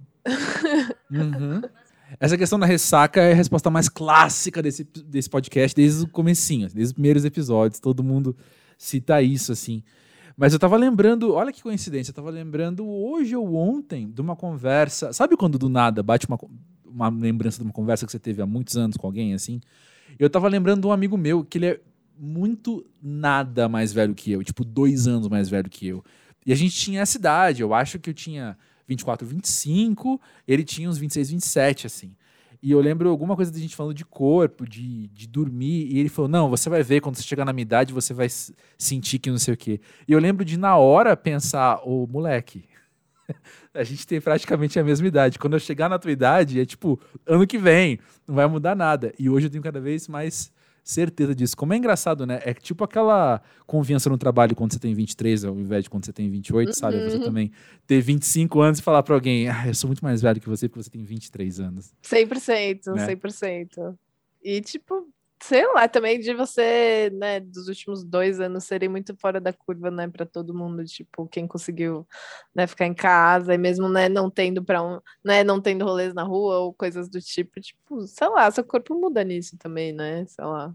[1.12, 1.62] Uhum.
[2.20, 6.68] Essa questão da ressaca é a resposta mais clássica desse, desse podcast, desde o comecinho,
[6.68, 8.36] desde os primeiros episódios, todo mundo
[8.76, 9.84] cita isso, assim.
[10.40, 14.38] Mas eu tava lembrando, olha que coincidência, eu tava lembrando hoje ou ontem de uma
[14.38, 15.12] conversa.
[15.12, 16.40] Sabe quando do nada bate uma,
[16.86, 19.60] uma lembrança de uma conversa que você teve há muitos anos com alguém, assim?
[20.18, 21.82] Eu tava lembrando de um amigo meu que ele é
[22.18, 26.02] muito nada mais velho que eu, tipo, dois anos mais velho que eu.
[26.46, 30.90] E a gente tinha essa idade, eu acho que eu tinha 24, 25, ele tinha
[30.90, 32.16] uns 26, 27, assim.
[32.62, 36.10] E eu lembro alguma coisa da gente falando de corpo, de, de dormir, e ele
[36.10, 38.28] falou: Não, você vai ver, quando você chegar na minha idade, você vai
[38.78, 39.80] sentir que não sei o quê.
[40.08, 42.66] E eu lembro de, na hora, pensar: Ô, moleque,
[43.74, 45.40] a gente tem praticamente a mesma idade.
[45.40, 49.14] Quando eu chegar na tua idade, é tipo, ano que vem, não vai mudar nada.
[49.18, 50.52] E hoje eu tenho cada vez mais
[50.84, 51.56] certeza disso.
[51.56, 52.40] Como é engraçado, né?
[52.44, 56.14] É tipo aquela confiança no trabalho quando você tem 23, ao invés de quando você
[56.14, 56.74] tem 28, uhum.
[56.74, 57.04] sabe?
[57.04, 57.24] Você uhum.
[57.24, 57.52] também
[57.86, 60.68] ter 25 anos e falar pra alguém, ah, eu sou muito mais velho que você
[60.68, 61.94] porque você tem 23 anos.
[62.04, 63.08] 100%, né?
[63.08, 63.96] 100%.
[64.44, 65.08] E, tipo,
[65.42, 69.90] sei lá, também de você, né, dos últimos dois anos serem muito fora da curva,
[69.90, 72.06] né, para todo mundo, tipo, quem conseguiu,
[72.54, 76.14] né, ficar em casa e mesmo, né, não tendo para um, né, não tendo rolês
[76.14, 80.26] na rua ou coisas do tipo, tipo, sei lá, seu corpo muda nisso também, né,
[80.28, 80.74] sei lá.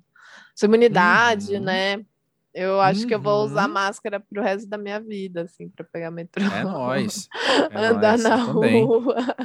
[0.55, 1.62] Sua imunidade, uhum.
[1.62, 2.05] né?
[2.53, 3.09] Eu acho uhum.
[3.09, 3.74] que eu vou usar uhum.
[3.74, 6.44] máscara pro resto da minha vida, assim, para pegar metrô.
[6.44, 7.29] É nóis.
[7.70, 9.37] É andar nóis, na rua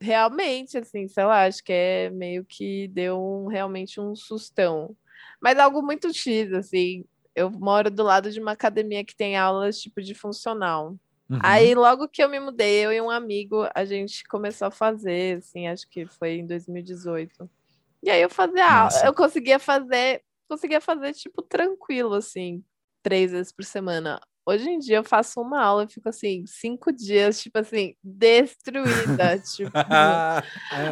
[0.00, 4.96] realmente, assim, sei lá, acho que é meio que deu um, realmente um sustão.
[5.40, 7.04] Mas algo muito X, assim.
[7.34, 10.96] Eu moro do lado de uma academia que tem aulas tipo de funcional.
[11.28, 11.38] Uhum.
[11.42, 15.38] Aí, logo que eu me mudei, eu e um amigo, a gente começou a fazer,
[15.38, 17.50] assim, acho que foi em 2018.
[18.02, 22.62] E aí eu fazia aula, eu conseguia fazer, conseguia fazer, tipo, tranquilo, assim,
[23.02, 24.20] três vezes por semana.
[24.48, 29.36] Hoje em dia eu faço uma aula e fico assim, cinco dias, tipo assim, destruída.
[29.44, 29.72] tipo,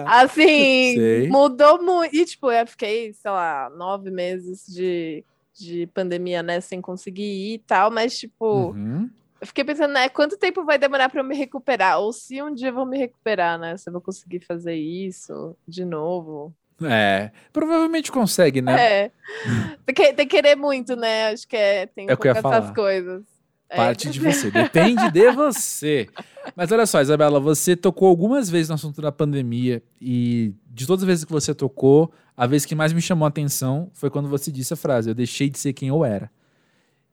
[0.07, 1.29] assim, Sei.
[1.29, 2.17] mudou muito.
[2.17, 5.25] E, tipo, eu fiquei, sei lá, nove meses de,
[5.57, 9.09] de pandemia, né, sem conseguir ir e tal, mas, tipo, uhum.
[9.41, 12.01] eu fiquei pensando, né, quanto tempo vai demorar para eu me recuperar?
[12.01, 13.77] Ou se um dia eu vou me recuperar, né?
[13.77, 16.53] Se eu vou conseguir fazer isso de novo.
[16.83, 19.05] É, provavelmente consegue, né?
[19.05, 19.11] É.
[19.87, 21.29] Tem que, tem que querer muito, né?
[21.29, 23.34] Acho que é, tem é um essas coisas.
[23.75, 23.77] É.
[23.77, 24.11] Parte é.
[24.11, 26.09] de você, depende de você.
[26.55, 31.03] Mas olha só, Isabela, você tocou algumas vezes no assunto da pandemia e de todas
[31.03, 34.29] as vezes que você tocou, a vez que mais me chamou a atenção foi quando
[34.29, 36.31] você disse a frase: "Eu deixei de ser quem eu era".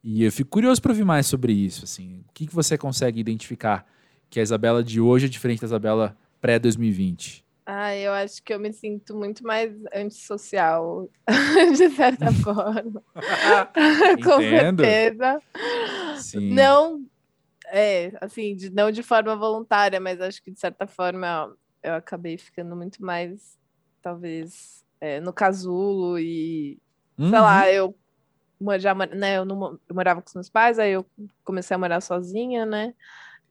[0.04, 2.24] E eu fico curioso para ouvir mais sobre isso, assim.
[2.30, 3.86] O que, que você consegue identificar
[4.30, 7.44] que a Isabela de hoje é diferente da Isabela pré-2020?
[7.66, 11.08] Ah, eu acho que eu me sinto muito mais antissocial,
[11.78, 13.04] de certa forma.
[14.24, 15.42] Com certeza.
[16.22, 16.54] Sim.
[16.54, 17.06] Não,
[17.68, 22.38] é, assim, de, não de forma voluntária, mas acho que de certa forma eu acabei
[22.38, 23.58] ficando muito mais,
[24.02, 26.80] talvez, é, no casulo e,
[27.18, 27.30] uhum.
[27.30, 27.68] sei lá, uhum.
[27.68, 27.96] eu
[28.80, 31.06] já, né, eu, não, eu morava com os meus pais, aí eu
[31.44, 32.94] comecei a morar sozinha, né?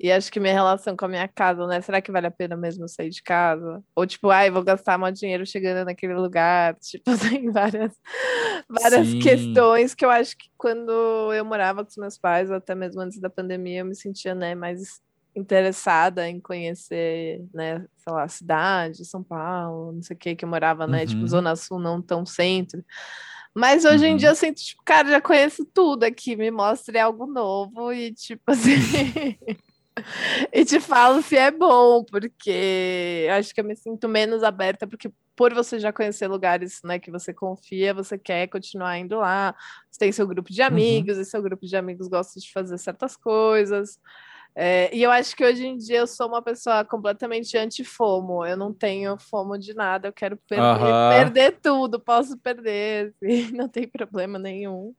[0.03, 1.79] E acho que minha relação com a minha casa, né?
[1.83, 3.85] Será que vale a pena mesmo sair de casa?
[3.95, 6.75] Ou tipo, ai, vou gastar meu dinheiro chegando naquele lugar.
[6.81, 7.93] Tipo, tem várias,
[8.67, 10.91] várias questões que eu acho que quando
[11.35, 14.35] eu morava com os meus pais, ou até mesmo antes da pandemia, eu me sentia,
[14.35, 15.03] né, mais
[15.37, 20.45] interessada em conhecer, né, sei lá, a cidade, São Paulo, não sei o que, que
[20.47, 21.19] eu morava, né, tipo, uhum.
[21.19, 22.83] tipo, Zona Sul, não tão centro.
[23.55, 24.13] Mas hoje uhum.
[24.13, 28.13] em dia eu sinto, tipo, cara, já conheço tudo aqui, me mostre algo novo e,
[28.15, 29.37] tipo, assim.
[30.53, 35.11] e te falo se é bom, porque acho que eu me sinto menos aberta, porque
[35.41, 39.55] por você já conhecer lugares né, que você confia, você quer continuar indo lá.
[39.91, 40.67] Você tem seu grupo de uhum.
[40.67, 41.23] amigos, uhum.
[41.23, 43.99] e seu grupo de amigos gosta de fazer certas coisas.
[44.55, 48.45] É, e eu acho que hoje em dia eu sou uma pessoa completamente anti-FOMO.
[48.45, 53.69] Eu não tenho FOMO de nada, eu quero perder, perder tudo, posso perder, assim, não
[53.69, 54.93] tem problema nenhum.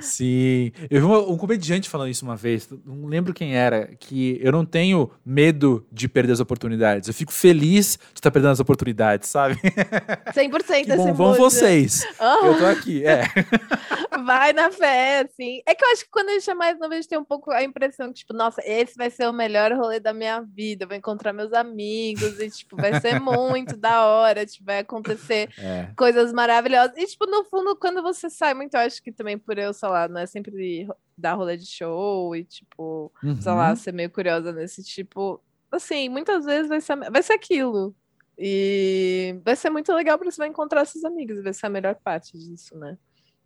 [0.00, 4.38] Sim, eu vi um, um comediante falando isso uma vez, não lembro quem era, que
[4.42, 8.60] eu não tenho medo de perder as oportunidades, eu fico feliz de estar perdendo as
[8.60, 9.56] oportunidades, sabe?
[10.34, 12.46] 100% que bom, vão vocês, oh.
[12.46, 13.24] eu tô aqui, é.
[14.24, 15.62] Vai na fé, assim.
[15.66, 17.24] É que eu acho que quando a gente é mais novo, a gente tem um
[17.24, 20.40] pouco a impressão que, tipo, nossa, esse esse vai ser o melhor rolê da minha
[20.40, 24.80] vida, eu vou encontrar meus amigos e, tipo, vai ser muito da hora, tipo, vai
[24.80, 25.88] acontecer é.
[25.96, 26.96] coisas maravilhosas.
[26.96, 29.88] E, tipo, no fundo, quando você sai muito, eu acho que também por eu, sei
[29.88, 33.40] lá, não é sempre dar rolê de show e, tipo, uhum.
[33.40, 33.76] sei lá, uhum.
[33.76, 37.94] ser meio curiosa nesse tipo, assim, muitas vezes vai ser, vai ser aquilo.
[38.36, 41.94] E vai ser muito legal porque você vai encontrar seus amigos, vai ser a melhor
[42.02, 42.96] parte disso, né?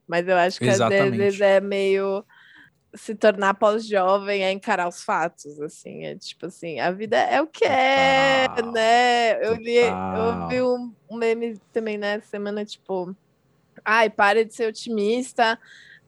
[0.06, 1.10] Mas eu acho que Exatamente.
[1.10, 2.24] às vezes é meio
[2.94, 7.46] se tornar pós-jovem é encarar os fatos, assim, é tipo assim, a vida é o
[7.46, 9.44] que é, né?
[9.44, 13.14] Eu li, eu vi um, um meme também nessa né, semana, tipo,
[13.84, 15.58] ai, pare de ser otimista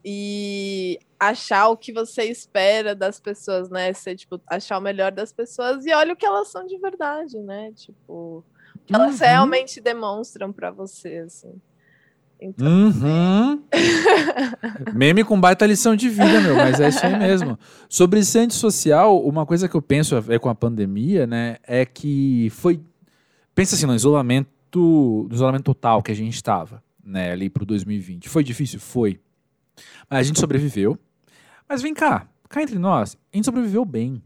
[0.04, 3.92] e achar o que você espera das pessoas, né?
[3.92, 7.38] Ser, tipo, achar o melhor das pessoas e olha o que elas são de verdade,
[7.40, 7.72] né?
[7.72, 8.44] Tipo,
[8.74, 9.26] o que elas uhum.
[9.26, 11.60] realmente demonstram para você, assim.
[12.40, 12.66] Então...
[12.66, 13.62] Uhum.
[14.94, 17.58] Meme com baita lição de vida, meu, mas é isso aí mesmo.
[17.88, 22.48] Sobre ser antissocial, uma coisa que eu penso é com a pandemia, né, é que
[22.50, 22.80] foi.
[23.54, 28.28] Pensa assim, no isolamento, no isolamento total que a gente estava, né, ali pro 2020.
[28.28, 28.78] Foi difícil?
[28.78, 29.18] Foi.
[30.08, 30.98] Mas a gente sobreviveu.
[31.68, 34.22] Mas vem cá, cá entre nós, a gente sobreviveu bem.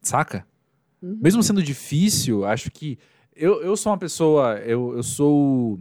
[0.00, 0.46] saca?
[1.02, 1.18] Uhum.
[1.20, 2.98] Mesmo sendo difícil, acho que.
[3.34, 4.58] Eu, eu sou uma pessoa.
[4.58, 5.78] Eu, eu sou.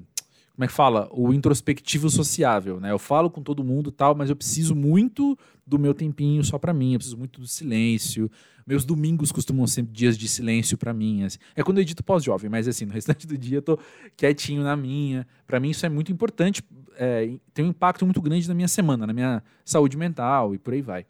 [0.55, 1.09] Como é que fala?
[1.11, 2.89] O introspectivo sociável, né?
[2.89, 5.37] Eu falo com todo mundo tal, mas eu preciso muito
[5.67, 6.93] do meu tempinho só para mim.
[6.93, 8.31] Eu preciso muito do silêncio.
[8.65, 11.23] Meus domingos costumam ser dias de silêncio para mim.
[11.23, 11.37] Assim.
[11.57, 13.77] É quando eu edito pós-jovem, mas assim, no restante do dia eu tô
[14.15, 15.27] quietinho na minha.
[15.45, 16.63] Para mim isso é muito importante.
[16.97, 20.73] É, tem um impacto muito grande na minha semana, na minha saúde mental e por
[20.73, 21.05] aí vai.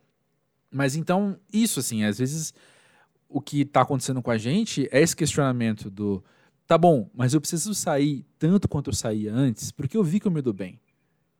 [0.71, 2.51] Mas então, isso assim, às vezes
[3.29, 6.23] o que está acontecendo com a gente é esse questionamento do
[6.67, 10.27] tá bom, mas eu preciso sair tanto quanto eu saía antes, porque eu vi que
[10.27, 10.79] eu me dou bem.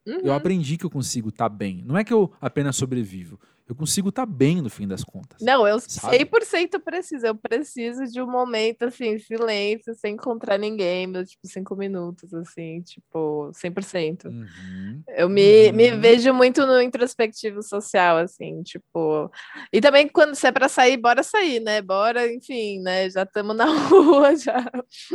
[0.05, 0.19] Uhum.
[0.23, 1.83] Eu aprendi que eu consigo estar tá bem.
[1.85, 5.41] Não é que eu apenas sobrevivo eu consigo estar tá bem no fim das contas.
[5.41, 6.19] Não, eu sabe?
[6.19, 7.25] 100% preciso.
[7.25, 12.81] Eu preciso de um momento, assim, silêncio, sem encontrar ninguém, meu, tipo, cinco minutos, assim,
[12.83, 14.25] tipo, 100%.
[14.25, 15.03] Uhum.
[15.07, 15.75] Eu me, uhum.
[15.75, 19.31] me vejo muito no introspectivo social, assim, tipo...
[19.73, 21.81] E também quando se é pra sair, bora sair, né?
[21.81, 23.09] Bora, enfim, né?
[23.09, 24.63] Já estamos na rua, já.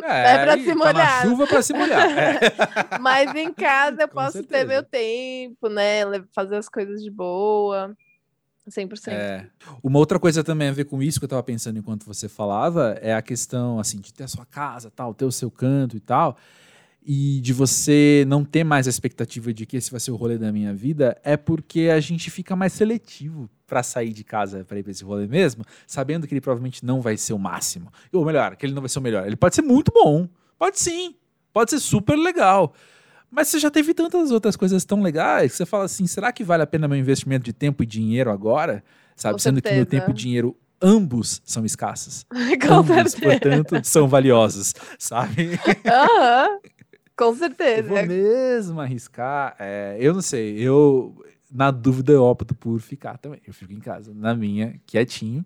[0.02, 0.94] É, é pra se molhar.
[0.94, 2.18] Tá na chuva pra se molhar.
[2.18, 2.40] É.
[3.00, 4.58] Mas em casa eu Com posso certeza.
[4.58, 6.00] ter meu tempo, né?
[6.34, 7.94] Fazer as coisas de boa.
[8.68, 9.09] 100%.
[9.09, 9.46] É.
[9.83, 12.99] Uma outra coisa também a ver com isso que eu estava pensando enquanto você falava
[13.01, 16.01] é a questão assim de ter a sua casa, tal, ter o seu canto e
[16.01, 16.37] tal,
[17.03, 20.37] e de você não ter mais a expectativa de que esse vai ser o rolê
[20.37, 24.79] da minha vida, é porque a gente fica mais seletivo para sair de casa para
[24.79, 27.90] ir para esse rolê mesmo, sabendo que ele provavelmente não vai ser o máximo.
[28.12, 29.27] Ou melhor, que ele não vai ser o melhor.
[29.27, 30.29] Ele pode ser muito bom.
[30.59, 31.14] Pode sim.
[31.53, 32.75] Pode ser super legal.
[33.31, 36.43] Mas você já teve tantas outras coisas tão legais que você fala assim: será que
[36.43, 38.83] vale a pena meu investimento de tempo e dinheiro agora?
[39.16, 39.35] Sabe?
[39.35, 39.73] Com Sendo certeza.
[39.73, 42.25] que meu tempo e dinheiro ambos são escassos.
[42.66, 43.62] Com ambos, certeza.
[43.62, 45.51] portanto, são valiosos, sabe?
[45.87, 46.59] Aham.
[47.16, 47.81] Com certeza.
[47.83, 49.55] Eu vou mesmo arriscar.
[49.59, 51.14] É, eu não sei, eu,
[51.53, 53.43] na dúvida, eu opto por ficar também.
[53.47, 55.45] Eu fico em casa, na minha, quietinho.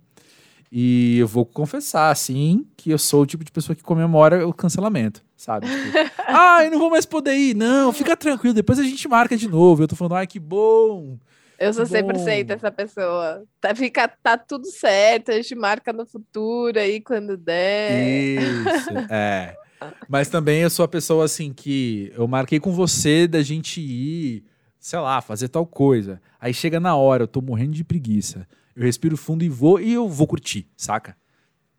[0.71, 4.53] E eu vou confessar, assim, que eu sou o tipo de pessoa que comemora o
[4.53, 5.69] cancelamento, sabe?
[5.69, 7.55] Tipo, ai, não vou mais poder ir.
[7.55, 9.83] Não, fica tranquilo, depois a gente marca de novo.
[9.83, 11.17] Eu tô falando, ai, que bom.
[11.59, 13.45] Eu sou 100% essa pessoa.
[13.61, 17.93] Tá, fica, tá tudo certo, a gente marca no futuro aí quando der.
[18.39, 19.57] Isso, é.
[20.09, 24.45] Mas também eu sou a pessoa assim que eu marquei com você da gente ir,
[24.81, 26.21] sei lá, fazer tal coisa.
[26.41, 29.93] Aí chega na hora, eu tô morrendo de preguiça eu respiro fundo e vou e
[29.93, 31.17] eu vou curtir, saca?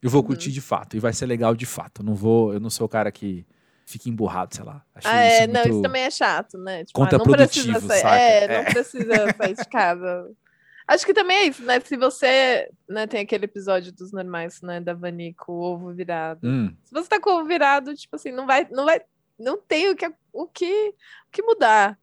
[0.02, 0.28] Eu vou uhum.
[0.28, 2.02] curtir de fato e vai ser legal de fato.
[2.02, 3.46] Eu não vou, eu não sou o cara que
[3.86, 4.84] fica emburrado, sei lá.
[4.94, 6.86] Acho ah, é, não, isso também é chato, né?
[6.86, 10.32] Tipo, contraprodutivo, não precisa sair, É, é, não precisa sair de casa.
[10.88, 11.80] Acho que também é isso, né?
[11.80, 16.48] Se você né, tem aquele episódio dos normais, né, da Vani com o ovo virado.
[16.48, 16.76] Hum.
[16.84, 19.02] Se você tá com o ovo virado, tipo assim, não vai, não vai,
[19.40, 21.98] não tem o que, o que, o que mudar,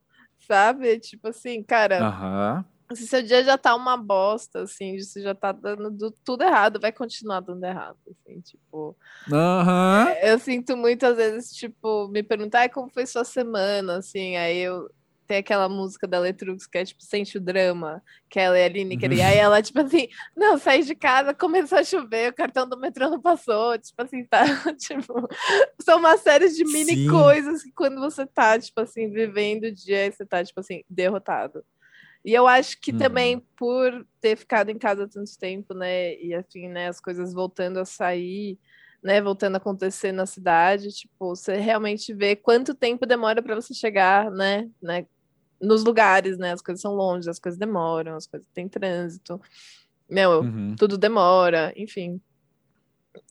[0.48, 0.98] sabe?
[0.98, 2.04] Tipo assim, cara.
[2.04, 6.80] Aham se seu dia já tá uma bosta, assim, você já tá dando tudo errado,
[6.80, 8.96] vai continuar dando errado, assim, tipo.
[9.28, 10.08] Uhum.
[10.22, 14.90] eu sinto muitas vezes, tipo, me perguntar como foi sua semana, assim, aí eu
[15.32, 18.68] tem aquela música da Letrux que é tipo Sente o Drama, que ela é a
[18.68, 22.68] Lineker, e aí ela, tipo assim, não, saí de casa, começou a chover, o cartão
[22.68, 24.42] do metrô não passou, tipo assim, tá,
[24.76, 25.28] tipo,
[25.80, 27.08] são uma série de mini Sim.
[27.08, 31.64] coisas que quando você tá, tipo assim, vivendo o dia, você tá, tipo assim, derrotado.
[32.24, 32.98] E eu acho que uhum.
[32.98, 37.78] também por ter ficado em casa tanto tempo, né, e assim, né, as coisas voltando
[37.80, 38.58] a sair,
[39.02, 43.74] né, voltando a acontecer na cidade, tipo, você realmente vê quanto tempo demora para você
[43.74, 45.04] chegar, né, né,
[45.60, 49.40] nos lugares, né, as coisas são longe, as coisas demoram, as coisas têm trânsito,
[50.08, 50.76] meu, uhum.
[50.76, 52.20] tudo demora, enfim.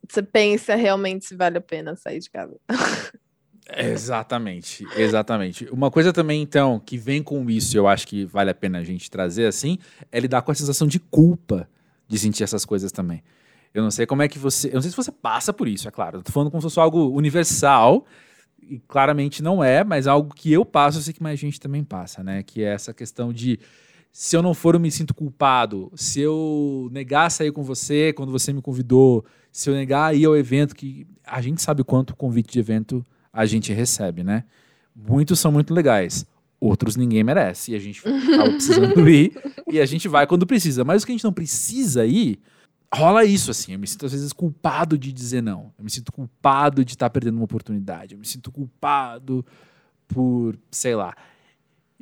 [0.10, 2.60] Você pensa realmente se vale a pena sair de casa.
[3.70, 5.68] Exatamente, exatamente.
[5.72, 8.84] Uma coisa também, então, que vem com isso, eu acho que vale a pena a
[8.84, 9.78] gente trazer assim,
[10.12, 11.70] é lidar com a sensação de culpa
[12.08, 13.24] de sentir essas coisas também.
[13.74, 14.68] Eu não sei como é que você.
[14.68, 16.18] Eu não sei se você passa por isso, é claro.
[16.20, 18.06] Eu tô falando como se fosse algo universal,
[18.62, 21.84] e claramente não é, mas algo que eu passo, eu sei que mais gente também
[21.84, 22.44] passa, né?
[22.44, 23.60] Que é essa questão de
[24.12, 25.90] se eu não for, eu me sinto culpado.
[25.96, 30.36] Se eu negar sair com você quando você me convidou, se eu negar ir ao
[30.36, 34.44] evento, que a gente sabe quanto o convite de evento a gente recebe, né?
[34.96, 36.26] Muitos são muito legais,
[36.60, 37.72] outros ninguém merece.
[37.72, 39.34] E a gente acaba precisando ir
[39.68, 40.84] e a gente vai quando precisa.
[40.84, 42.40] Mas o que a gente não precisa ir,
[42.94, 43.74] rola isso assim.
[43.74, 45.72] Eu me sinto às vezes culpado de dizer não.
[45.78, 48.14] Eu me sinto culpado de estar perdendo uma oportunidade.
[48.16, 49.46] Eu me sinto culpado
[50.08, 51.16] por, sei lá.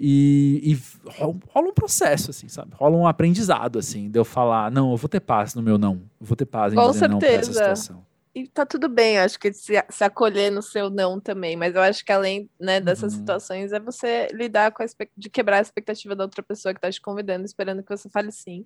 [0.02, 2.72] E, e rola um processo, assim, sabe?
[2.74, 5.96] Rola um aprendizado, assim, de eu falar, não, eu vou ter paz no meu não.
[6.20, 7.12] Eu vou ter paz em Com dizer certeza.
[7.12, 10.90] não pra essa situação e tá tudo bem, acho que se, se, acolher no seu
[10.90, 13.20] não também, mas eu acho que além né, dessas uhum.
[13.20, 14.86] situações é você lidar com a
[15.18, 18.32] de quebrar a expectativa da outra pessoa que tá te convidando, esperando que você fale
[18.32, 18.66] sim.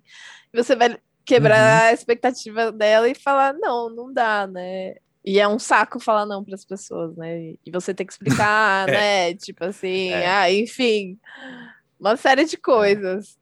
[0.52, 1.88] E você vai quebrar uhum.
[1.88, 4.96] a expectativa dela e falar, não, não dá, né?
[5.24, 7.54] E é um saco falar não para as pessoas, né?
[7.64, 8.92] E você tem que explicar, é.
[8.92, 9.34] né?
[9.34, 10.26] Tipo assim, é.
[10.26, 11.18] ah, enfim,
[11.98, 13.38] uma série de coisas.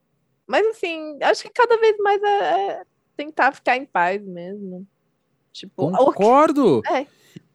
[0.46, 2.82] Mas assim, acho que cada vez mais é, é
[3.16, 4.86] tentar ficar em paz mesmo.
[5.52, 6.82] Tipo, concordo.
[6.86, 7.06] É,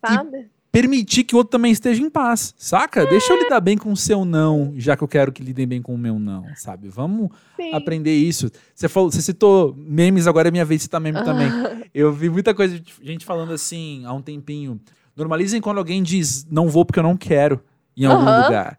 [0.06, 0.38] sabe?
[0.38, 3.02] E permitir que o outro também esteja em paz, saca?
[3.02, 3.06] É.
[3.08, 5.82] Deixa eu lidar bem com o seu não, já que eu quero que lidem bem
[5.82, 6.88] com o meu não, sabe?
[6.88, 7.74] Vamos Sim.
[7.74, 8.52] aprender isso.
[8.76, 11.50] Você falou, você citou memes, agora é minha vez de citar meme também.
[11.96, 14.80] Eu vi muita coisa de gente falando assim há um tempinho.
[15.16, 17.60] Normalizem quando alguém diz não vou porque eu não quero
[17.96, 18.78] em algum lugar.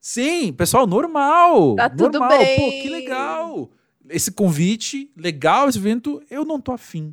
[0.00, 1.74] Sim, pessoal, normal.
[1.74, 2.38] Tá tudo normal.
[2.38, 2.56] bem.
[2.56, 3.70] Pô, que legal.
[4.08, 7.12] Esse convite, legal esse evento, eu não tô afim.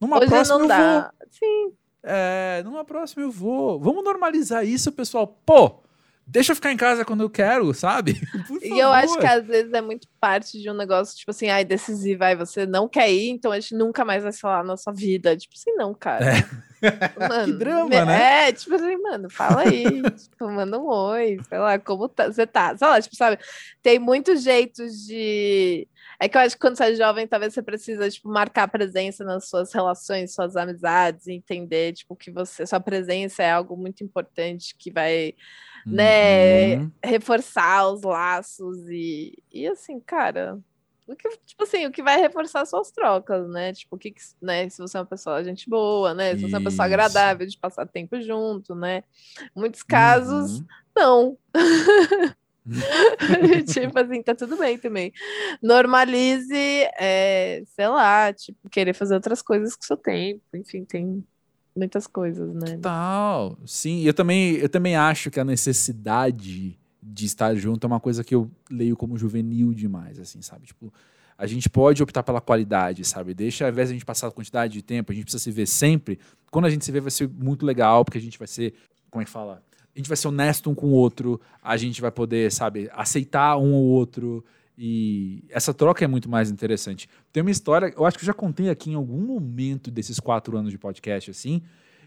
[0.00, 1.00] Numa Hoje próxima não eu dá.
[1.00, 1.28] vou.
[1.30, 1.72] Sim.
[2.02, 3.78] É, numa próxima eu vou.
[3.80, 5.26] Vamos normalizar isso, pessoal.
[5.44, 5.80] Pô,
[6.28, 8.20] deixa eu ficar em casa quando eu quero, sabe?
[8.62, 11.64] e eu acho que às vezes é muito parte de um negócio, tipo assim, ai,
[11.64, 14.92] decisivo, ai, você não quer ir, então a gente nunca mais vai falar na sua
[14.92, 15.36] vida.
[15.36, 16.38] Tipo assim, não, cara.
[16.38, 16.68] É.
[17.28, 18.48] Mano, que drama, né?
[18.48, 22.46] É, tipo assim, mano, fala aí, tipo, manda um oi, sei lá, como tá, você
[22.46, 23.38] tá, sei lá, tipo, sabe,
[23.82, 25.88] tem muitos jeitos de
[26.20, 29.24] é que eu acho que quando você é jovem, talvez você precisa, tipo, marcar presença
[29.24, 34.74] nas suas relações, suas amizades, entender, tipo, que você, sua presença é algo muito importante
[34.76, 35.34] que vai,
[35.86, 36.90] né, uhum.
[37.04, 40.58] reforçar os laços e, e assim, cara,
[41.06, 43.72] o que, tipo assim, o que vai reforçar suas trocas, né?
[43.72, 44.68] Tipo, o que, né?
[44.68, 46.36] Se você é uma pessoa gente boa, né?
[46.36, 49.02] Se você é uma pessoa agradável de passar tempo junto, né?
[49.56, 50.66] Muitos casos, uhum.
[50.94, 51.38] não.
[53.66, 55.12] tipo assim, tá tudo bem também.
[55.62, 56.54] Normalize,
[56.98, 60.42] é, sei lá, tipo, querer fazer outras coisas com o seu tempo.
[60.54, 61.24] Enfim, tem
[61.78, 62.76] muitas coisas, né?
[62.76, 63.56] Total.
[63.64, 68.22] Sim, eu também, eu também acho que a necessidade de estar junto é uma coisa
[68.22, 70.66] que eu leio como juvenil demais, assim, sabe?
[70.66, 70.92] Tipo,
[71.36, 73.32] a gente pode optar pela qualidade, sabe?
[73.32, 75.50] Deixa, ao invés de a gente passar a quantidade de tempo, a gente precisa se
[75.50, 76.18] ver sempre.
[76.50, 78.74] Quando a gente se vê, vai ser muito legal, porque a gente vai ser,
[79.10, 79.62] como é que fala?
[79.94, 83.56] a gente vai ser honesto um com o outro, a gente vai poder, sabe, aceitar
[83.56, 84.44] um ou outro.
[84.80, 87.08] E essa troca é muito mais interessante.
[87.32, 90.56] Tem uma história, eu acho que eu já contei aqui em algum momento desses quatro
[90.56, 91.60] anos de podcast, assim,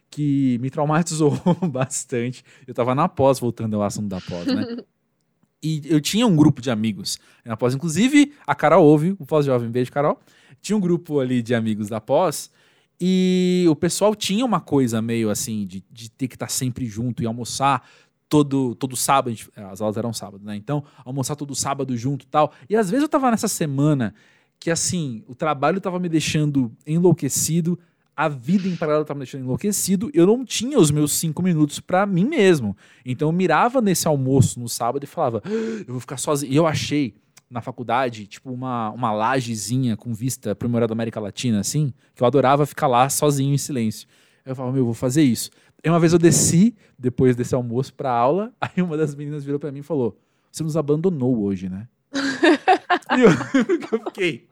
[0.10, 1.38] que me traumatizou
[1.70, 2.46] bastante.
[2.66, 4.78] Eu tava na pós, voltando ao assunto da pós, né?
[5.62, 9.70] e eu tinha um grupo de amigos na pós, inclusive a Carol ouve, o pós-jovem,
[9.70, 10.18] beijo, Carol.
[10.62, 12.50] Tinha um grupo ali de amigos da pós
[13.02, 17.22] e o pessoal tinha uma coisa meio assim, de, de ter que estar sempre junto
[17.22, 17.86] e almoçar
[18.32, 19.36] todo, todo sábado.
[19.58, 20.56] As aulas eram sábado, né?
[20.56, 22.54] Então, almoçar todo sábado junto e tal.
[22.70, 24.16] E às vezes eu tava nessa semana
[24.58, 27.78] que, assim, o trabalho tava me deixando enlouquecido,
[28.16, 31.82] a vida em paralelo tava me deixando enlouquecido, eu não tinha os meus cinco minutos
[31.82, 32.76] para mim mesmo.
[33.06, 35.50] Então eu mirava nesse almoço no sábado e falava, ah,
[35.86, 36.54] eu vou ficar sozinho.
[36.54, 37.16] E eu achei
[37.50, 42.28] na faculdade, tipo uma, uma lajezinha com vista pro da América Latina, assim, que eu
[42.28, 44.08] adorava ficar lá sozinho em silêncio.
[44.46, 45.50] Eu falava, meu, eu vou fazer isso.
[45.84, 49.60] E uma vez eu desci, depois desse almoço, pra aula, aí uma das meninas virou
[49.60, 50.18] para mim e falou:
[50.52, 51.88] Você nos abandonou hoje, né?
[52.14, 53.30] e eu,
[53.92, 54.48] eu fiquei.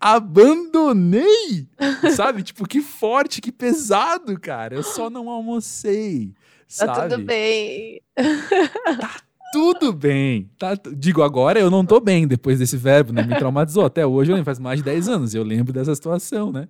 [0.00, 1.68] Abandonei?
[2.16, 2.42] Sabe?
[2.42, 4.74] Tipo, que forte, que pesado, cara.
[4.74, 6.32] Eu só não almocei.
[6.66, 6.92] Sabe?
[6.92, 8.00] Tá tudo bem.
[8.14, 9.20] Tá
[9.52, 10.50] tudo bem.
[10.58, 13.22] Tá, digo, agora eu não tô bem depois desse verbo, né?
[13.24, 13.84] Me traumatizou.
[13.84, 16.66] Até hoje, eu faz mais de 10 anos, eu lembro dessa situação, né?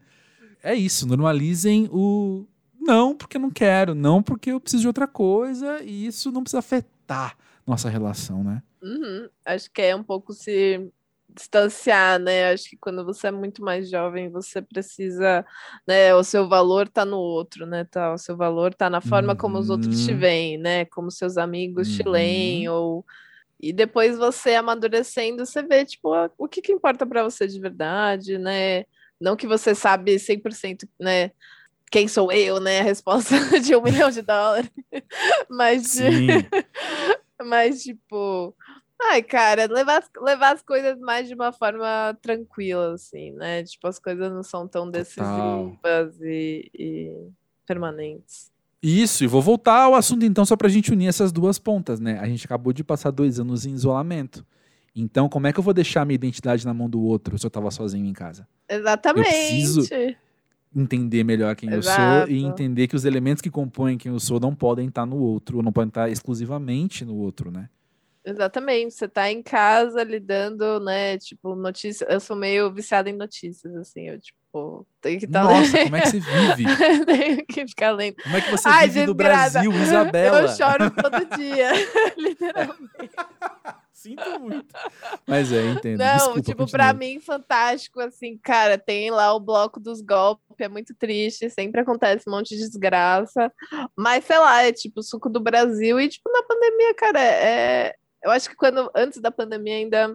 [0.62, 2.46] É isso, normalizem o
[2.84, 6.60] não porque não quero, não porque eu preciso de outra coisa, e isso não precisa
[6.60, 8.62] afetar nossa relação, né?
[8.82, 9.28] Uhum.
[9.44, 10.86] Acho que é um pouco se
[11.28, 12.52] distanciar, né?
[12.52, 15.44] Acho que quando você é muito mais jovem, você precisa,
[15.86, 16.14] né?
[16.14, 17.84] O seu valor tá no outro, né?
[17.84, 19.38] Tá, o seu valor tá na forma uhum.
[19.38, 20.18] como os outros te uhum.
[20.18, 20.84] veem, né?
[20.84, 21.96] Como seus amigos uhum.
[21.96, 23.04] te leem, ou
[23.60, 28.36] e depois você amadurecendo, você vê, tipo, o que, que importa para você de verdade,
[28.36, 28.84] né?
[29.18, 31.30] Não que você sabe 100%, né?
[31.94, 32.80] Quem sou eu, né?
[32.80, 34.68] A resposta de um milhão de dólares.
[35.48, 35.94] Mas,
[37.40, 38.52] mas tipo,
[39.00, 43.62] Ai, cara, levar, levar as coisas mais de uma forma tranquila, assim, né?
[43.62, 47.28] Tipo, as coisas não são tão decisivas e, e,
[47.64, 48.50] permanentes.
[48.82, 52.18] Isso, e vou voltar ao assunto então, só pra gente unir essas duas pontas, né?
[52.18, 54.44] A gente acabou de passar dois anos em isolamento.
[54.96, 57.50] Então, como é que eu vou deixar minha identidade na mão do outro se eu
[57.50, 58.48] tava sozinho em casa?
[58.68, 59.28] Exatamente.
[59.28, 59.82] Eu preciso
[60.74, 62.00] entender melhor quem Exato.
[62.00, 65.06] eu sou e entender que os elementos que compõem quem eu sou não podem estar
[65.06, 67.68] no outro, ou não podem estar exclusivamente no outro, né?
[68.26, 71.18] Exatamente, você tá em casa lidando, né?
[71.18, 72.08] Tipo, notícias.
[72.08, 75.84] Eu sou meio viciada em notícias, assim, eu, tipo, tenho que estar tá Nossa, lendo.
[75.84, 76.64] como é que você vive?
[77.04, 78.16] tenho que ficar lendo.
[78.22, 80.40] Como é que você Ai, vive no Brasil, Isabela?
[80.40, 81.70] Eu choro todo dia,
[82.16, 83.14] literalmente.
[84.04, 84.66] Sinto muito.
[85.26, 85.98] Mas é, entendo.
[85.98, 86.68] Não, Desculpa, tipo, continua.
[86.68, 91.80] pra mim, fantástico, assim, cara, tem lá o bloco dos golpes, é muito triste, sempre
[91.80, 93.50] acontece um monte de desgraça,
[93.96, 97.94] mas sei lá, é tipo o suco do Brasil e, tipo, na pandemia, cara, é...
[98.22, 100.14] eu acho que quando, antes da pandemia ainda,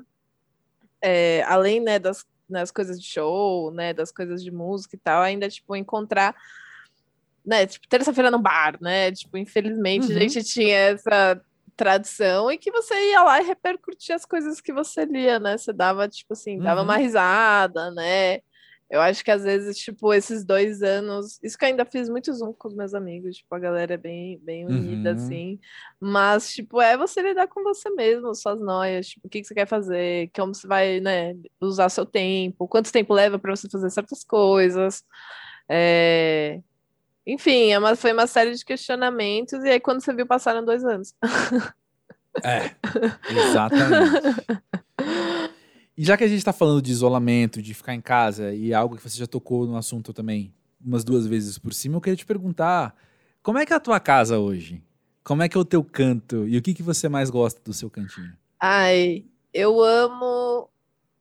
[1.01, 5.23] é, além, né, das, das coisas de show, né, das coisas de música e tal,
[5.23, 6.35] ainda, tipo, encontrar
[7.43, 9.11] né, tipo, terça-feira no bar, né?
[9.11, 10.17] Tipo, infelizmente Uhum.
[10.17, 11.41] a gente tinha essa
[11.79, 15.57] tradição e que você ia lá e repercutia as coisas que você lia, né?
[15.57, 16.87] Você dava, tipo assim, dava Uhum.
[16.87, 18.39] uma risada, né?
[18.89, 22.33] Eu acho que às vezes, tipo, esses dois anos, isso que eu ainda fiz muito
[22.33, 25.15] zoom com os meus amigos, tipo, a galera é bem, bem unida, Uhum.
[25.15, 25.59] assim,
[25.99, 29.53] mas, tipo, é você lidar com você mesmo, suas noias, tipo, o que, que você
[29.53, 33.89] quer fazer, como você vai, né, usar seu tempo, quanto tempo leva para você fazer
[33.91, 35.03] certas coisas,
[35.69, 36.59] é...
[37.29, 40.83] Enfim, é uma, foi uma série de questionamentos, e aí quando você viu, passaram dois
[40.83, 41.13] anos.
[42.43, 42.71] É,
[43.29, 44.47] exatamente.
[45.95, 48.75] E já que a gente tá falando de isolamento, de ficar em casa, e é
[48.75, 50.53] algo que você já tocou no assunto também
[50.83, 52.95] umas duas vezes por cima, eu queria te perguntar,
[53.43, 54.81] como é que é a tua casa hoje?
[55.23, 56.47] Como é que é o teu canto?
[56.47, 58.33] E o que, que você mais gosta do seu cantinho?
[58.59, 60.69] Ai, eu amo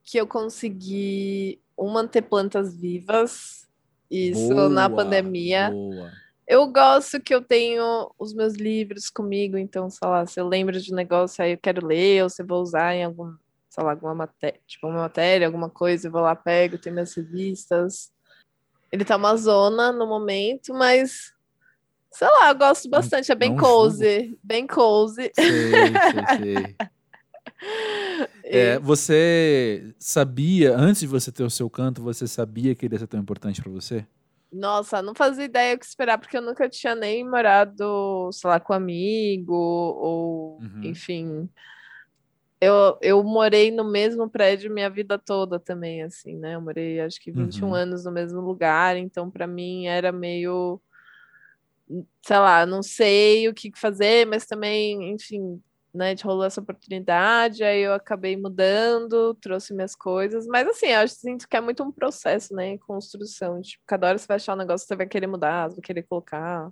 [0.04, 3.68] que eu consegui um, manter plantas vivas,
[4.11, 5.70] isso na Boa, pandemia.
[5.70, 6.11] Boa.
[6.46, 10.80] Eu gosto que eu tenho os meus livros comigo, então, sei lá, se eu lembro
[10.80, 13.34] de um negócio, aí eu quero ler, ou se eu vou usar em algum,
[13.68, 17.14] sei lá, alguma matéria, tipo uma matéria, alguma coisa, eu vou lá, pego, tenho minhas
[17.14, 18.11] revistas.
[18.90, 21.34] Ele tá uma zona no momento, mas
[22.11, 25.30] sei lá, eu gosto bastante, é bem não cozy, bem cozy.
[25.34, 25.50] Sei,
[26.11, 26.76] sei, sei.
[28.42, 32.98] É, você sabia, antes de você ter o seu canto, você sabia que ele ia
[32.98, 34.06] ser tão importante pra você?
[34.50, 38.59] Nossa, não fazia ideia o que esperar, porque eu nunca tinha nem morado, sei lá,
[38.59, 40.80] com amigo, ou, Uhum.
[40.84, 41.48] enfim.
[42.61, 46.56] Eu, eu morei no mesmo prédio minha vida toda também, assim, né?
[46.56, 47.74] Eu morei, acho que 21 Uhum.
[47.74, 50.80] anos no mesmo lugar, então para mim era meio,
[52.24, 55.61] sei lá, não sei o que fazer, mas também, enfim,
[55.95, 61.01] né, de rolou essa oportunidade, aí eu acabei mudando, trouxe minhas coisas, mas assim, eu
[61.01, 64.55] acho, sinto que é muito um processo, né, construção, tipo, cada hora você vai achar
[64.55, 66.70] um negócio você vai querer mudar, você vai querer colocar,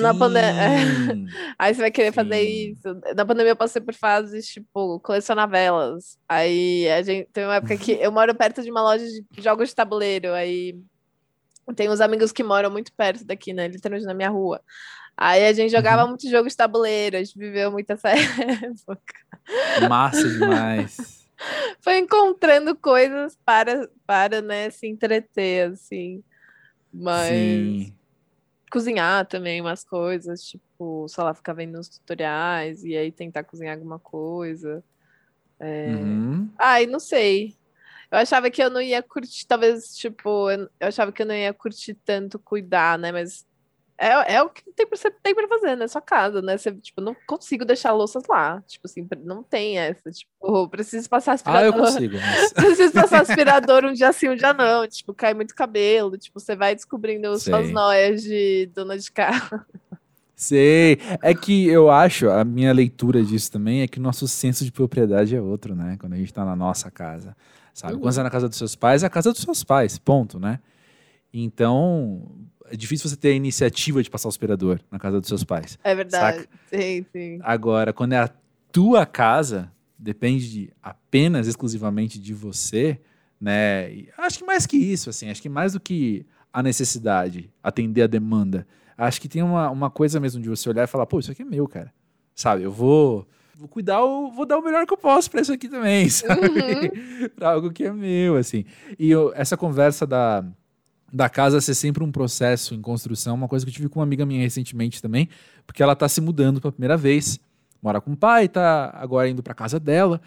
[0.00, 1.26] Na pande- Sim.
[1.58, 2.72] aí você vai querer fazer Sim.
[2.72, 3.00] isso.
[3.14, 7.76] Na pandemia eu passei por fases, tipo, colecionar velas, aí a gente, tem uma época
[7.76, 10.78] que eu moro perto de uma loja de jogos de tabuleiro, aí
[11.76, 14.60] tem uns amigos que moram muito perto daqui, né, literalmente na minha rua,
[15.22, 16.08] Aí a gente jogava Uhum.
[16.08, 18.08] muito jogo de tabuleiro, a gente viveu muito essa
[18.88, 19.14] época.
[19.86, 21.28] Massa demais.
[21.82, 26.24] Foi encontrando coisas para, para né, se entreter, assim.
[26.90, 27.94] Mas Sim.
[28.70, 33.74] cozinhar também umas coisas, tipo, sei lá, ficar vendo uns tutoriais e aí tentar cozinhar
[33.76, 34.82] alguma coisa.
[35.60, 36.48] Uhum.
[36.58, 37.58] Ai, não sei.
[38.10, 41.34] Eu achava que eu não ia curtir, talvez, tipo, eu eu achava que eu não
[41.34, 43.12] ia curtir tanto cuidar, né?
[43.12, 43.46] Mas
[44.00, 45.86] é, é o que tem você tem pra fazer, né?
[45.86, 46.56] Sua casa, né?
[46.56, 48.62] Você, tipo, não consigo deixar louças lá.
[48.66, 50.10] Tipo assim, não tem essa.
[50.10, 51.80] Tipo, preciso passar Ah, eu aspirador.
[51.80, 52.16] consigo.
[52.18, 52.52] Mas...
[52.54, 54.88] Preciso passar aspirador um dia sim, um dia não.
[54.88, 56.16] Tipo, cai muito cabelo.
[56.16, 57.72] Tipo, você vai descobrindo suas Sei.
[57.74, 59.66] noias de dona de casa.
[60.34, 60.98] Sei.
[61.20, 64.72] É que eu acho, a minha leitura disso também é que o nosso senso de
[64.72, 65.98] propriedade é outro, né?
[66.00, 67.36] Quando a gente tá na nossa casa.
[67.74, 67.94] Sabe?
[67.94, 68.00] Uhum.
[68.00, 70.40] Quando você é na casa dos seus pais, é a casa dos seus pais, ponto,
[70.40, 70.58] né?
[71.32, 72.22] Então,
[72.70, 75.78] é difícil você ter a iniciativa de passar o aspirador na casa dos seus pais.
[75.84, 76.48] É verdade.
[76.72, 77.38] Sim, sim.
[77.42, 78.30] Agora, quando é a
[78.72, 83.00] tua casa, depende de apenas exclusivamente de você,
[83.40, 83.92] né?
[83.92, 88.02] E acho que mais que isso, assim, acho que mais do que a necessidade, atender
[88.02, 88.66] a demanda,
[88.96, 91.42] acho que tem uma, uma coisa mesmo de você olhar e falar, pô, isso aqui
[91.42, 91.92] é meu, cara.
[92.34, 95.68] Sabe, eu vou, vou cuidar, vou dar o melhor que eu posso pra isso aqui
[95.68, 96.90] também, sabe?
[97.36, 98.64] pra algo que é meu, assim.
[98.98, 100.44] E eu- essa conversa da,
[101.12, 104.04] da casa ser sempre um processo em construção, uma coisa que eu tive com uma
[104.04, 105.28] amiga minha recentemente também,
[105.66, 107.40] porque ela tá se mudando pela primeira vez,
[107.82, 110.20] mora com o pai, tá agora indo pra casa dela,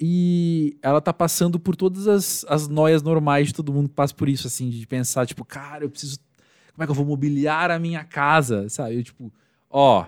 [0.00, 4.14] e ela tá passando por todas as, as noias normais de todo mundo que passa
[4.14, 6.18] por isso, assim, de pensar, tipo, cara, eu preciso.
[6.72, 8.68] Como é que eu vou mobiliar a minha casa?
[8.68, 8.96] Sabe?
[8.96, 9.32] Eu, tipo,
[9.70, 10.06] ó.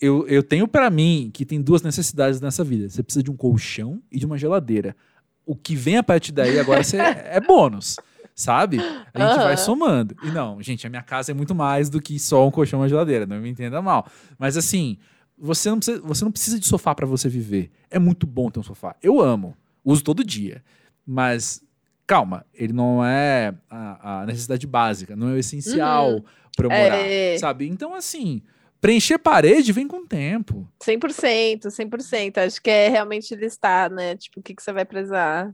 [0.00, 2.88] Eu, eu tenho pra mim que tem duas necessidades nessa vida.
[2.88, 4.96] Você precisa de um colchão e de uma geladeira.
[5.44, 6.82] O que vem a partir daí agora
[7.26, 7.96] é bônus,
[8.38, 8.78] sabe?
[9.12, 9.56] A gente vai Aham.
[9.56, 10.16] somando.
[10.22, 12.82] E não, gente, a minha casa é muito mais do que só um colchão e
[12.82, 14.06] uma geladeira, não me entenda mal.
[14.38, 14.96] Mas assim,
[15.36, 17.70] você não precisa, você não precisa de sofá pra você viver.
[17.90, 18.94] É muito bom ter um sofá.
[19.02, 20.62] Eu amo, uso todo dia.
[21.04, 21.62] Mas
[22.06, 26.22] calma, ele não é a, a necessidade básica, não é o essencial Uhum.
[26.56, 27.36] pra eu morar, É.
[27.38, 27.68] sabe?
[27.68, 28.40] Então assim,
[28.80, 30.66] Preencher parede vem com o tempo.
[30.80, 32.38] 100%, 100%.
[32.38, 34.16] Acho que é realmente listar, né?
[34.16, 35.52] Tipo, o que, que você vai precisar.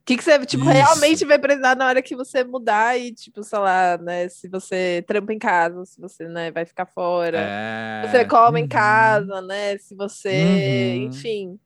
[0.00, 0.72] O que, que você, tipo, Isso.
[0.72, 4.28] realmente vai precisar na hora que você mudar e, tipo, sei lá, né?
[4.28, 7.38] Se você trampa em casa, se você, né, vai ficar fora.
[7.50, 8.02] É.
[8.06, 8.68] Você come em Uhum.
[8.68, 9.76] casa, né?
[9.78, 11.02] Se você, Uhum.
[11.08, 11.60] enfim,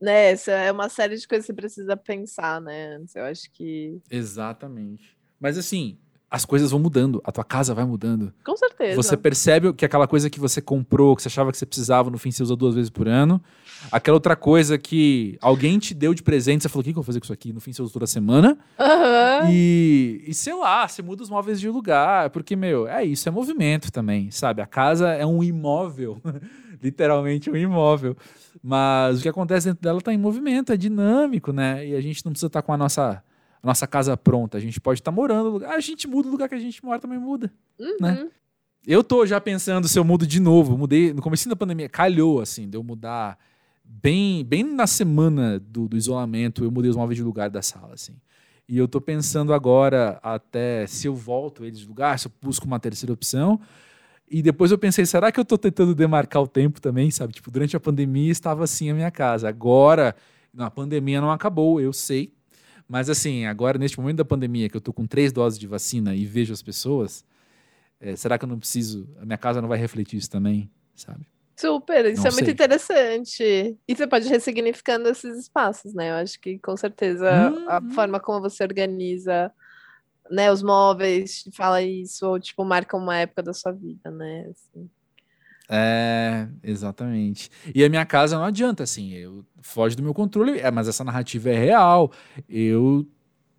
[0.00, 0.32] né?
[0.32, 2.98] Essa é uma série de coisas que você precisa pensar, né?
[3.14, 5.16] Eu acho que, Exatamente.
[5.40, 5.98] Mas assim,
[6.30, 8.32] as coisas vão mudando, a tua casa vai mudando.
[8.44, 8.96] com certeza.
[8.96, 12.18] Você percebe que aquela coisa que você comprou, que você achava que você precisava, no
[12.18, 13.40] fim você usa duas vezes por ano.
[13.92, 17.02] Aquela outra coisa que alguém te deu de presente, você falou: o que que eu
[17.02, 17.52] vou fazer com isso aqui?
[17.52, 18.58] No fim você usa toda semana.
[18.78, 19.48] Aham.
[19.50, 22.30] E, e sei lá, você muda os móveis de lugar.
[22.30, 24.60] Porque, meu, é isso, é movimento também, sabe?
[24.62, 26.20] A casa é um imóvel.
[26.82, 28.16] Literalmente um imóvel.
[28.62, 31.86] Mas o que acontece dentro dela tá em movimento, é dinâmico, né?
[31.86, 33.22] E a gente não precisa estar com a nossa,
[33.66, 34.56] a nossa casa pronta.
[34.56, 35.74] A gente pode estar morando no lugar.
[35.74, 37.52] A gente muda o lugar que a gente mora, também muda.
[37.78, 37.96] Uhum.
[38.00, 38.28] né?
[38.86, 40.78] Eu tô já pensando se eu mudo de novo.
[40.78, 43.36] Mudei no começo da pandemia, calhou assim, de eu mudar
[43.84, 47.94] bem, bem na semana do, do isolamento, eu mudei os móveis de lugar da sala,
[47.94, 48.14] assim.
[48.68, 52.66] E eu tô pensando agora até se eu volto eles de lugar, se eu busco
[52.66, 53.60] uma terceira opção.
[54.28, 57.32] E depois eu pensei, será que eu tô tentando demarcar o tempo também, sabe?
[57.32, 59.48] Tipo, durante a pandemia estava assim a minha casa.
[59.48, 60.14] Agora,
[60.52, 62.32] não, a pandemia não acabou, eu sei.
[62.88, 66.14] Mas assim, agora neste momento da pandemia, que eu tô com três doses de vacina
[66.14, 67.24] e vejo as pessoas,
[68.00, 69.08] é, será que eu não preciso?
[69.20, 71.26] A minha casa não vai refletir isso também, sabe?
[71.58, 72.52] Super, isso Não é muito sei.
[72.52, 73.42] interessante.
[73.88, 76.10] E você pode ir ressignificando esses espaços, né?
[76.10, 77.90] Eu acho que com certeza a Uhum.
[77.94, 79.50] forma como você organiza,
[80.30, 84.48] né, os móveis fala isso, ou tipo, marca uma época da sua vida, né?
[84.50, 84.90] Assim.
[85.68, 87.50] É, exatamente.
[87.74, 91.02] E a minha casa não adianta, assim, eu foge do meu controle, é, mas essa
[91.02, 92.12] narrativa é real.
[92.48, 93.06] Eu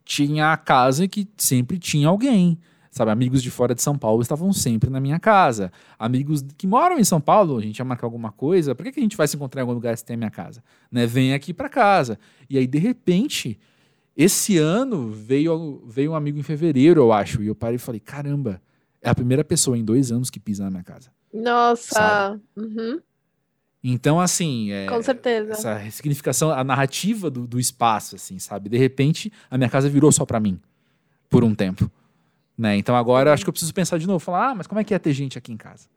[0.06, 2.58] tinha a casa que sempre tinha alguém.
[2.90, 5.72] Sabe, amigos de fora de São Paulo estavam sempre na minha casa.
[6.00, 9.00] Amigos que moram em São Paulo, a gente ia marcar alguma coisa, por que, que
[9.00, 10.64] a gente vai se encontrar em algum lugar se tem a minha casa?
[10.92, 11.06] Né?
[11.06, 12.18] Vem aqui para casa.
[12.50, 13.60] E aí, de repente,
[14.16, 18.00] esse ano veio, veio um amigo em fevereiro, eu acho, e eu parei e falei:
[18.00, 18.60] caramba,
[19.00, 21.12] é a primeira pessoa em dois anos que pisa na minha casa.
[21.34, 23.00] Nossa, uhum,
[23.84, 25.54] Então, assim, é, com certeza.
[25.54, 28.70] essa ressignificação, a narrativa do, do espaço, assim, sabe?
[28.70, 30.60] De repente, a minha casa virou só pra mim,
[31.30, 31.90] por um tempo.
[32.58, 32.76] Né?
[32.76, 34.94] Então agora acho que eu preciso pensar de novo, falar, ah, mas como é que
[34.94, 35.88] é ter gente aqui em casa?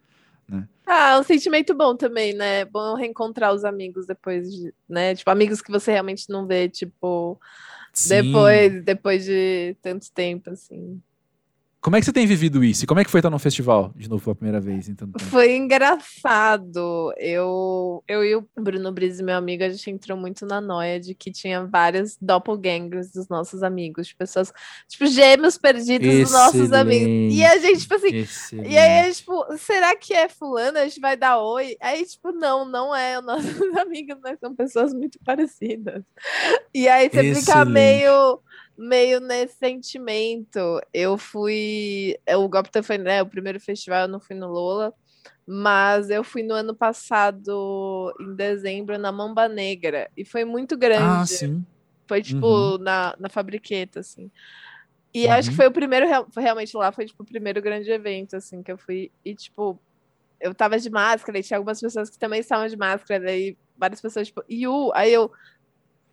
[0.86, 2.64] Ah, um sentimento bom também, né?
[2.64, 5.14] Bom reencontrar os amigos depois de, né?
[5.14, 7.40] Tipo, amigos que você realmente não vê, tipo,
[7.92, 8.08] Sim.
[8.08, 11.00] depois, depois de tanto tempo, assim.
[11.80, 12.84] Como é que você tem vivido isso?
[12.84, 14.86] E como é que foi estar no festival de novo pela primeira vez?
[14.86, 17.10] Então, Foi engraçado.
[17.16, 21.14] Eu, eu e o Bruno Brise, meu amigo, a gente entrou muito na noia de
[21.14, 24.52] que tinha vários doppelgangers dos nossos amigos, de pessoas,
[24.86, 27.34] tipo, gêmeos perdidos dos nossos amigos.
[27.34, 28.70] E a gente, tipo assim, Excelente.
[28.70, 30.76] e aí, tipo, será que é fulano?
[30.76, 31.78] A gente vai dar oi?
[31.80, 33.18] Aí, tipo, não, não é.
[33.18, 33.40] Os nossos
[33.78, 36.04] amigos, nós são pessoas muito parecidas.
[36.74, 37.72] E aí você fica Excelente.
[37.72, 38.38] meio,
[38.80, 40.80] meio nesse sentimento.
[40.92, 42.16] Eu fui.
[42.36, 43.22] O Gopta foi, né?
[43.22, 44.92] O primeiro festival, eu não fui no Lola.
[45.46, 50.08] Mas eu fui no ano passado, em dezembro, na Mamba Negra.
[50.16, 51.04] E foi muito grande.
[51.04, 51.64] Ah, sim.
[52.08, 52.78] Foi, tipo, Uhum.
[52.78, 54.30] na, na fabriqueta, assim.
[55.12, 55.56] E acho que Uhum.
[55.56, 56.06] foi o primeiro,
[56.36, 59.10] realmente lá, foi, tipo, o primeiro grande evento, assim, que eu fui.
[59.24, 59.80] E, tipo,
[60.40, 64.00] eu tava de máscara e tinha algumas pessoas que também estavam de máscara, daí várias
[64.00, 65.30] pessoas, tipo, Yu, aí eu.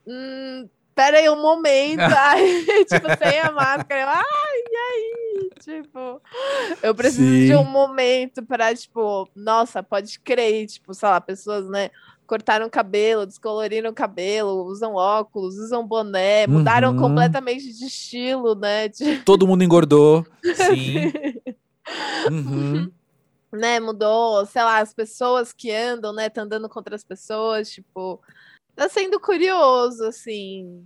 [0.07, 0.67] Hum,
[0.97, 2.01] pera aí um momento.
[2.17, 5.49] aí, tipo, sem a máscara, eu, ai, e aí?
[5.59, 6.21] Tipo,
[6.81, 7.55] eu preciso de Sim.
[7.55, 11.91] um momento para, tipo, nossa, pode crer, tipo, sei lá, pessoas, né?
[12.25, 16.97] cortaram o cabelo, descoloriram o cabelo, usam óculos, usam boné, mudaram Uhum.
[16.97, 18.89] completamente de estilo, né?
[18.89, 20.25] De- Todo mundo engordou.
[20.53, 21.09] Sim.
[22.29, 22.91] Uhum.
[23.53, 28.21] né, mudou, sei lá, as pessoas que andam, né, tá andando contra as pessoas, tipo,
[28.77, 30.85] tá sendo curioso, assim,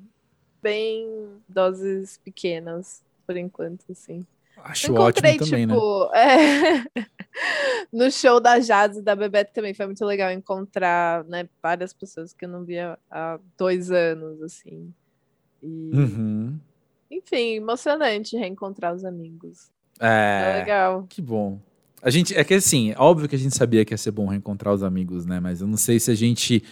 [0.64, 1.08] bem
[1.48, 4.26] doses pequenas, por enquanto, assim.
[4.64, 5.74] Acho Encontrei, ótimo também, né?
[5.74, 6.86] tipo, é,
[7.92, 12.32] no show da Jazz e da Bebete também foi muito legal encontrar, né, várias pessoas
[12.34, 14.94] que eu não via há dois anos, assim.
[15.62, 16.60] E, Uhum.
[17.10, 19.70] enfim, emocionante reencontrar os amigos.
[20.00, 20.08] É
[20.56, 20.60] É.
[20.60, 21.06] legal.
[21.10, 21.60] Que bom.
[22.02, 24.74] A gente, é que assim, óbvio que a gente sabia que ia ser bom reencontrar
[24.74, 25.40] os amigos, né?
[25.40, 26.64] Mas eu não sei se a gente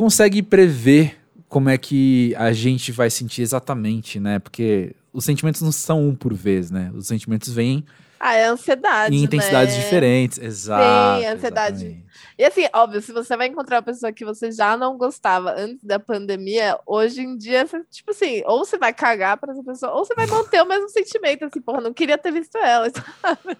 [0.00, 4.38] consegue prever como é que a gente vai sentir exatamente, né?
[4.38, 6.90] Porque os sentimentos não são um por vez, né?
[6.94, 7.84] Os sentimentos vêm
[8.20, 9.16] Ah, é ansiedade.
[9.16, 9.82] Em intensidades né?
[9.82, 10.38] diferentes.
[10.38, 11.20] Exato.
[11.20, 11.86] Sim, ansiedade.
[11.86, 12.10] exatamente.
[12.38, 15.82] E assim, óbvio, se você vai encontrar uma pessoa que você já não gostava antes
[15.82, 19.92] da pandemia, hoje em dia, você, tipo assim, ou você vai cagar pra essa pessoa,
[19.92, 22.88] ou você vai manter o mesmo sentimento, assim, porra, não queria ter visto ela,
[23.22, 23.58] sabe?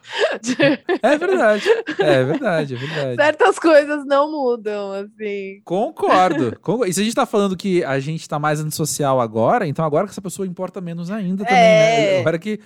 [1.02, 1.68] É verdade.
[1.98, 3.16] É verdade, é verdade.
[3.16, 5.62] Certas coisas não mudam, assim.
[5.64, 6.58] Concordo.
[6.86, 10.06] E se a gente tá falando que a gente tá mais antissocial agora, então agora
[10.06, 12.16] que essa pessoa importa menos ainda também, né?
[12.16, 12.20] É.
[12.20, 12.60] Agora que,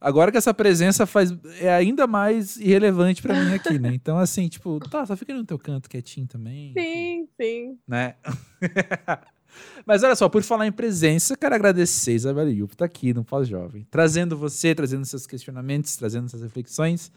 [0.00, 3.92] agora que essa presença faz, é ainda mais irrelevante pra mim aqui, né?
[3.98, 6.72] Então, assim, tipo, tá, só fica no teu canto quietinho também.
[6.76, 7.78] Sim, sim.
[7.86, 8.14] Né?
[9.84, 13.86] Mas olha só, por falar em presença, quero agradecer Isabela Yup, tá aqui no Pós-Jovem,
[13.90, 17.10] trazendo você, trazendo seus questionamentos, trazendo suas reflexões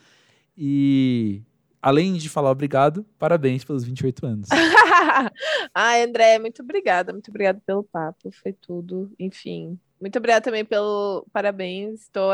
[0.58, 1.42] e
[1.82, 4.50] além de falar obrigado, parabéns pelos 28 anos.
[5.74, 9.80] Ai, André, muito obrigada, muito obrigada pelo papo, foi tudo, enfim.
[10.02, 12.10] Muito obrigada também pelo parabéns.
[12.12, 12.30] Tô,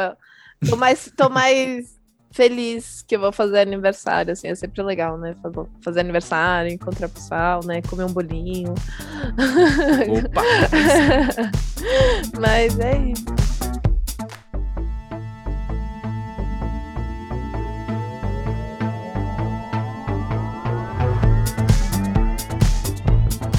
[0.69, 1.97] tô mais, tô mais
[2.31, 5.35] feliz que eu vou fazer aniversário, assim, é sempre legal, né?
[5.81, 7.81] Fazer- aniversário, encontrar pessoal, né?
[7.81, 8.73] Comer um bolinho.
[10.09, 10.41] Opa!
[12.39, 13.56] Mas é isso.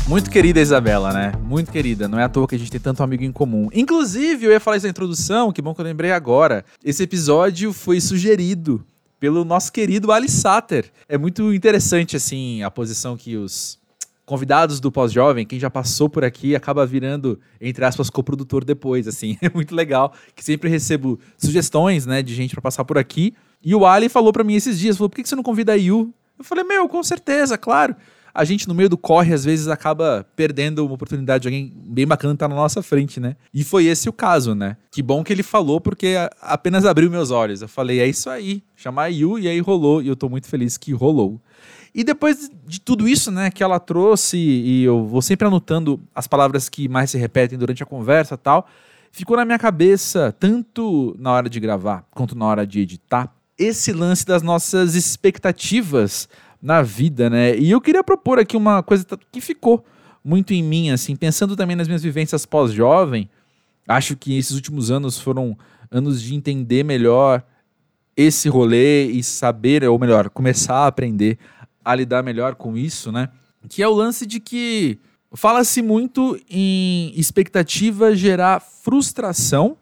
[0.09, 1.33] Muito querida Isabela, né?
[1.45, 2.09] Muito querida.
[2.09, 3.69] Não é à toa que a gente tem tanto amigo em comum.
[3.75, 6.65] Inclusive, eu ia falar isso na introdução, que bom que eu lembrei agora.
[6.83, 8.83] Esse episódio foi sugerido
[9.21, 10.91] pelo nosso querido Ali Satter.
[11.07, 13.79] É muito interessante, assim, a posição que os
[14.25, 19.37] convidados do Pós-Jovem, quem já passou por aqui, acaba virando, entre aspas, coprodutor depois, assim.
[19.43, 23.35] É muito legal, que sempre recebo sugestões, né, de gente pra passar por aqui.
[23.63, 25.77] E o Ali falou pra mim esses dias, falou, por que você não convida a
[25.77, 26.15] Yu?
[26.39, 27.95] Eu falei, meu, com certeza, claro
[28.39, 32.07] a gente no meio do corre às vezes acaba perdendo uma oportunidade de alguém bem
[32.07, 33.35] bacana estar na nossa frente, né?
[33.53, 34.77] E foi esse o caso, né?
[34.93, 37.63] Que bom que ele falou porque apenas abriu meus olhos.
[37.63, 40.47] Eu falei, é isso aí, chamar a Yu e aí rolou e eu tô muito
[40.47, 41.41] feliz que rolou.
[41.93, 46.29] E depois de tudo isso, né, que ela trouxe e eu vou sempre anotando as
[46.29, 48.69] palavras que mais se repetem durante a conversa, tal,
[49.11, 53.93] ficou na minha cabeça tanto na hora de gravar quanto na hora de editar esse
[53.93, 56.29] lance das nossas expectativas
[56.61, 57.57] na vida, né?
[57.57, 59.85] E eu queria propor aqui uma coisa que ficou
[60.25, 63.29] muito em mim, assim, pensando também nas minhas vivências pós-jovem.
[63.87, 65.57] Acho que esses últimos anos foram
[65.91, 67.43] anos de entender melhor
[68.17, 71.39] esse rolê e saber, ou melhor, começar a aprender
[71.85, 73.29] a lidar melhor com isso, né?
[73.69, 74.99] Que é o lance de que
[75.33, 79.77] fala-se muito em expectativa gerar frustração,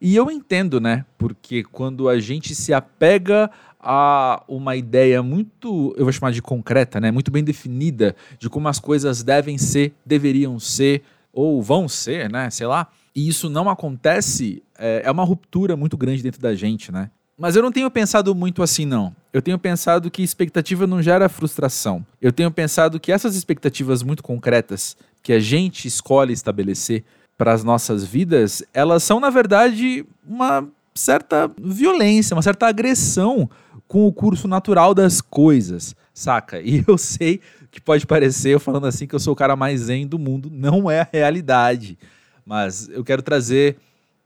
[0.00, 1.04] e eu entendo, né?
[1.16, 3.48] Porque quando a gente se apega
[3.82, 7.10] a uma ideia muito, eu vou chamar de concreta, né?
[7.10, 11.02] Muito bem definida de como as coisas devem ser, deveriam ser
[11.32, 12.48] ou vão ser, né?
[12.50, 12.86] Sei lá.
[13.14, 17.10] E isso não acontece, é, é uma ruptura muito grande dentro da gente, né?
[17.36, 19.14] Mas eu não tenho pensado muito assim, não.
[19.32, 22.06] Eu tenho pensado que expectativa não gera frustração.
[22.20, 27.02] Eu tenho pensado que essas expectativas muito concretas que a gente escolhe estabelecer
[27.36, 33.48] para as nossas vidas, elas são, na verdade, uma certa violência, uma certa agressão
[33.92, 36.58] com o curso natural das coisas, saca?
[36.64, 39.82] E eu sei que pode parecer, eu falando assim, que eu sou o cara mais
[39.82, 41.98] zen do mundo, não é a realidade.
[42.42, 43.76] Mas eu quero trazer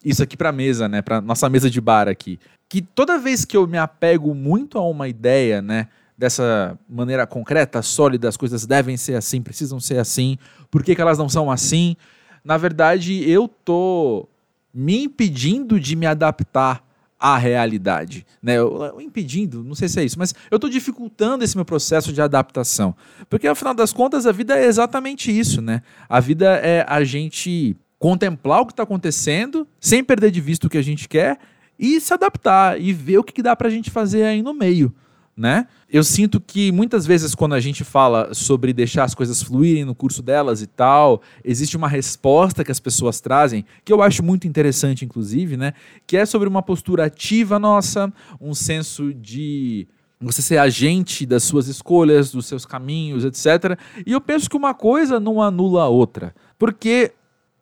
[0.04, 1.02] isso aqui pra mesa, né?
[1.02, 2.38] Pra nossa mesa de bar aqui.
[2.68, 5.88] Que toda vez que eu me apego muito a uma ideia, né?
[6.16, 10.38] Dessa maneira concreta, sólida, as coisas devem ser assim, precisam ser assim,
[10.70, 11.96] por que, que elas não são assim?
[12.44, 14.28] Na verdade, eu tô
[14.72, 16.85] me impedindo de me adaptar
[17.18, 18.58] à realidade, né?
[18.58, 22.20] Eu, impedindo, não sei se é isso, mas eu estou dificultando esse meu processo de
[22.20, 22.94] adaptação,
[23.28, 25.82] porque afinal das contas a vida é exatamente isso, né?
[26.08, 30.70] A vida é a gente contemplar o que está acontecendo, sem perder de vista o
[30.70, 31.38] que a gente quer
[31.78, 34.54] e se adaptar e ver o que, que dá para a gente fazer aí no
[34.54, 34.94] meio.
[35.36, 35.66] Né?
[35.86, 39.94] Eu sinto que muitas vezes quando a gente fala sobre deixar as coisas fluírem no
[39.94, 44.48] curso delas e tal, existe uma resposta que as pessoas trazem, que eu acho muito
[44.48, 45.74] interessante inclusive, né,
[46.06, 48.10] que é sobre uma postura ativa nossa,
[48.40, 49.86] um senso de
[50.18, 53.78] você ser agente das suas escolhas, dos seus caminhos, etc.
[54.06, 57.12] E eu penso que uma coisa não anula a outra, porque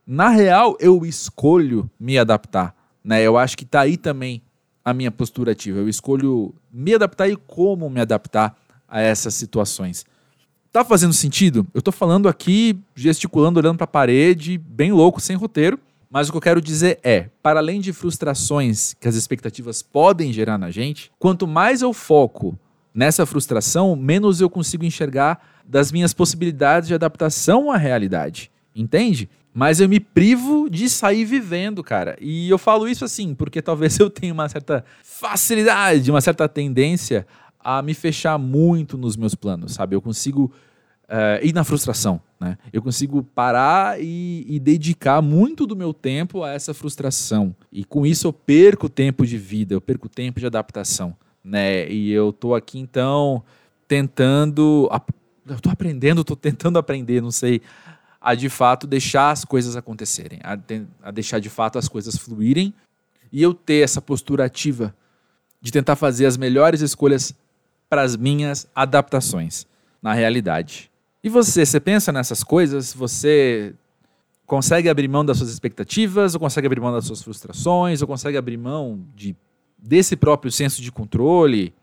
[0.06, 2.72] na real eu escolho me adaptar,
[3.02, 3.20] né?
[3.22, 4.42] Eu acho que tá aí também
[4.84, 5.78] a minha postura ativa.
[5.78, 8.56] Eu escolho me adaptar e como me adaptar
[8.86, 10.04] a essas situações.
[10.70, 11.66] Tá fazendo sentido?
[11.72, 15.78] Eu tô falando aqui, gesticulando, olhando para a parede, bem louco, sem roteiro.
[16.10, 20.32] Mas o que eu quero dizer é, para além de frustrações que as expectativas podem
[20.32, 22.58] gerar na gente, quanto mais eu foco
[22.94, 28.50] nessa frustração, menos eu consigo enxergar das minhas possibilidades de adaptação à realidade.
[28.74, 29.28] Entende?
[29.54, 32.16] Mas eu me privo de sair vivendo, cara.
[32.20, 37.24] E eu falo isso assim, porque talvez eu tenha uma certa facilidade, uma certa tendência
[37.60, 39.94] a me fechar muito nos meus planos, sabe?
[39.94, 40.52] Eu consigo
[41.04, 42.58] uh, ir na frustração, né?
[42.72, 47.54] Eu consigo parar e, e, dedicar muito do meu tempo a essa frustração.
[47.72, 51.88] E com isso eu perco tempo de vida, eu perco tempo de adaptação, né?
[51.88, 53.42] E eu tô aqui então
[53.86, 54.90] tentando,
[55.46, 57.62] eu tô aprendendo, tô tentando aprender, não sei,
[58.24, 60.58] a de fato deixar as coisas acontecerem, a,
[61.02, 62.72] a deixar de fato as coisas fluírem
[63.30, 64.96] e eu ter essa postura ativa
[65.60, 67.34] de tentar fazer as melhores escolhas
[67.86, 69.66] para as minhas adaptações
[70.00, 70.90] na realidade.
[71.22, 72.94] E você, você pensa nessas coisas?
[72.94, 73.74] Você
[74.46, 78.38] consegue abrir mão das suas expectativas, ou consegue abrir mão das suas frustrações, ou consegue
[78.38, 79.36] abrir mão de,
[79.78, 81.74] desse próprio senso de controle?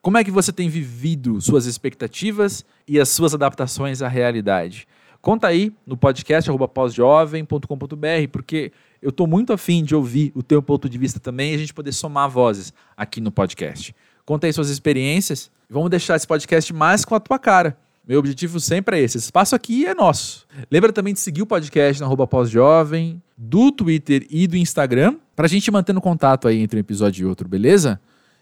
[0.00, 4.88] Como é que você tem vivido suas expectativas e as suas adaptações à realidade?
[5.20, 10.88] Conta aí no podcast pós-jovem.com.br, porque eu estou muito afim de ouvir o teu ponto
[10.88, 13.94] de vista também e a gente poder somar vozes aqui no podcast.
[14.24, 17.78] Conta aí suas experiências vamos deixar esse podcast mais com a tua cara.
[18.06, 19.18] Meu objetivo sempre é esse.
[19.18, 20.46] Esse espaço aqui é nosso.
[20.70, 25.48] Lembra também de seguir o podcast na pós-jovem, do Twitter e do Instagram, para a
[25.48, 28.00] gente manter no contato aí entre um episódio e outro, beleza?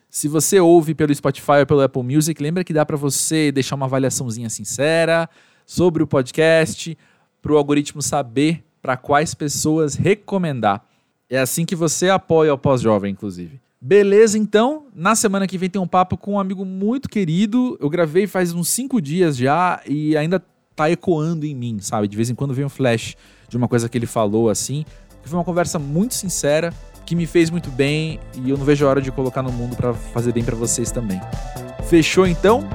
[0.08, 3.76] Se você ouve pelo Spotify ou pelo Apple Music, lembra que dá para você deixar
[3.76, 5.28] uma avaliaçãozinha sincera
[5.68, 6.96] sobre o podcast,
[7.42, 10.82] para o algoritmo saber para quais pessoas recomendar.
[11.28, 13.60] É assim que você apoia o Pós-Jovem, inclusive.
[13.78, 14.86] Beleza, então.
[14.94, 17.76] Na semana que vem tem um papo com um amigo muito querido.
[17.82, 20.42] Eu gravei faz uns cinco dias já e ainda
[20.74, 22.08] tá ecoando em mim, sabe?
[22.08, 23.14] De vez em quando vem um flash
[23.46, 24.86] de uma coisa que ele falou assim.
[25.22, 26.72] Foi uma conversa muito sincera
[27.04, 29.76] que me fez muito bem e eu não vejo a hora de colocar no mundo
[29.76, 31.20] para fazer bem para vocês também.
[31.90, 32.66] Fechou então?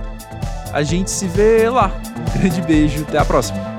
[0.74, 1.91] A gente se vê lá.
[2.17, 3.72] Um grande beijo, até a próxima.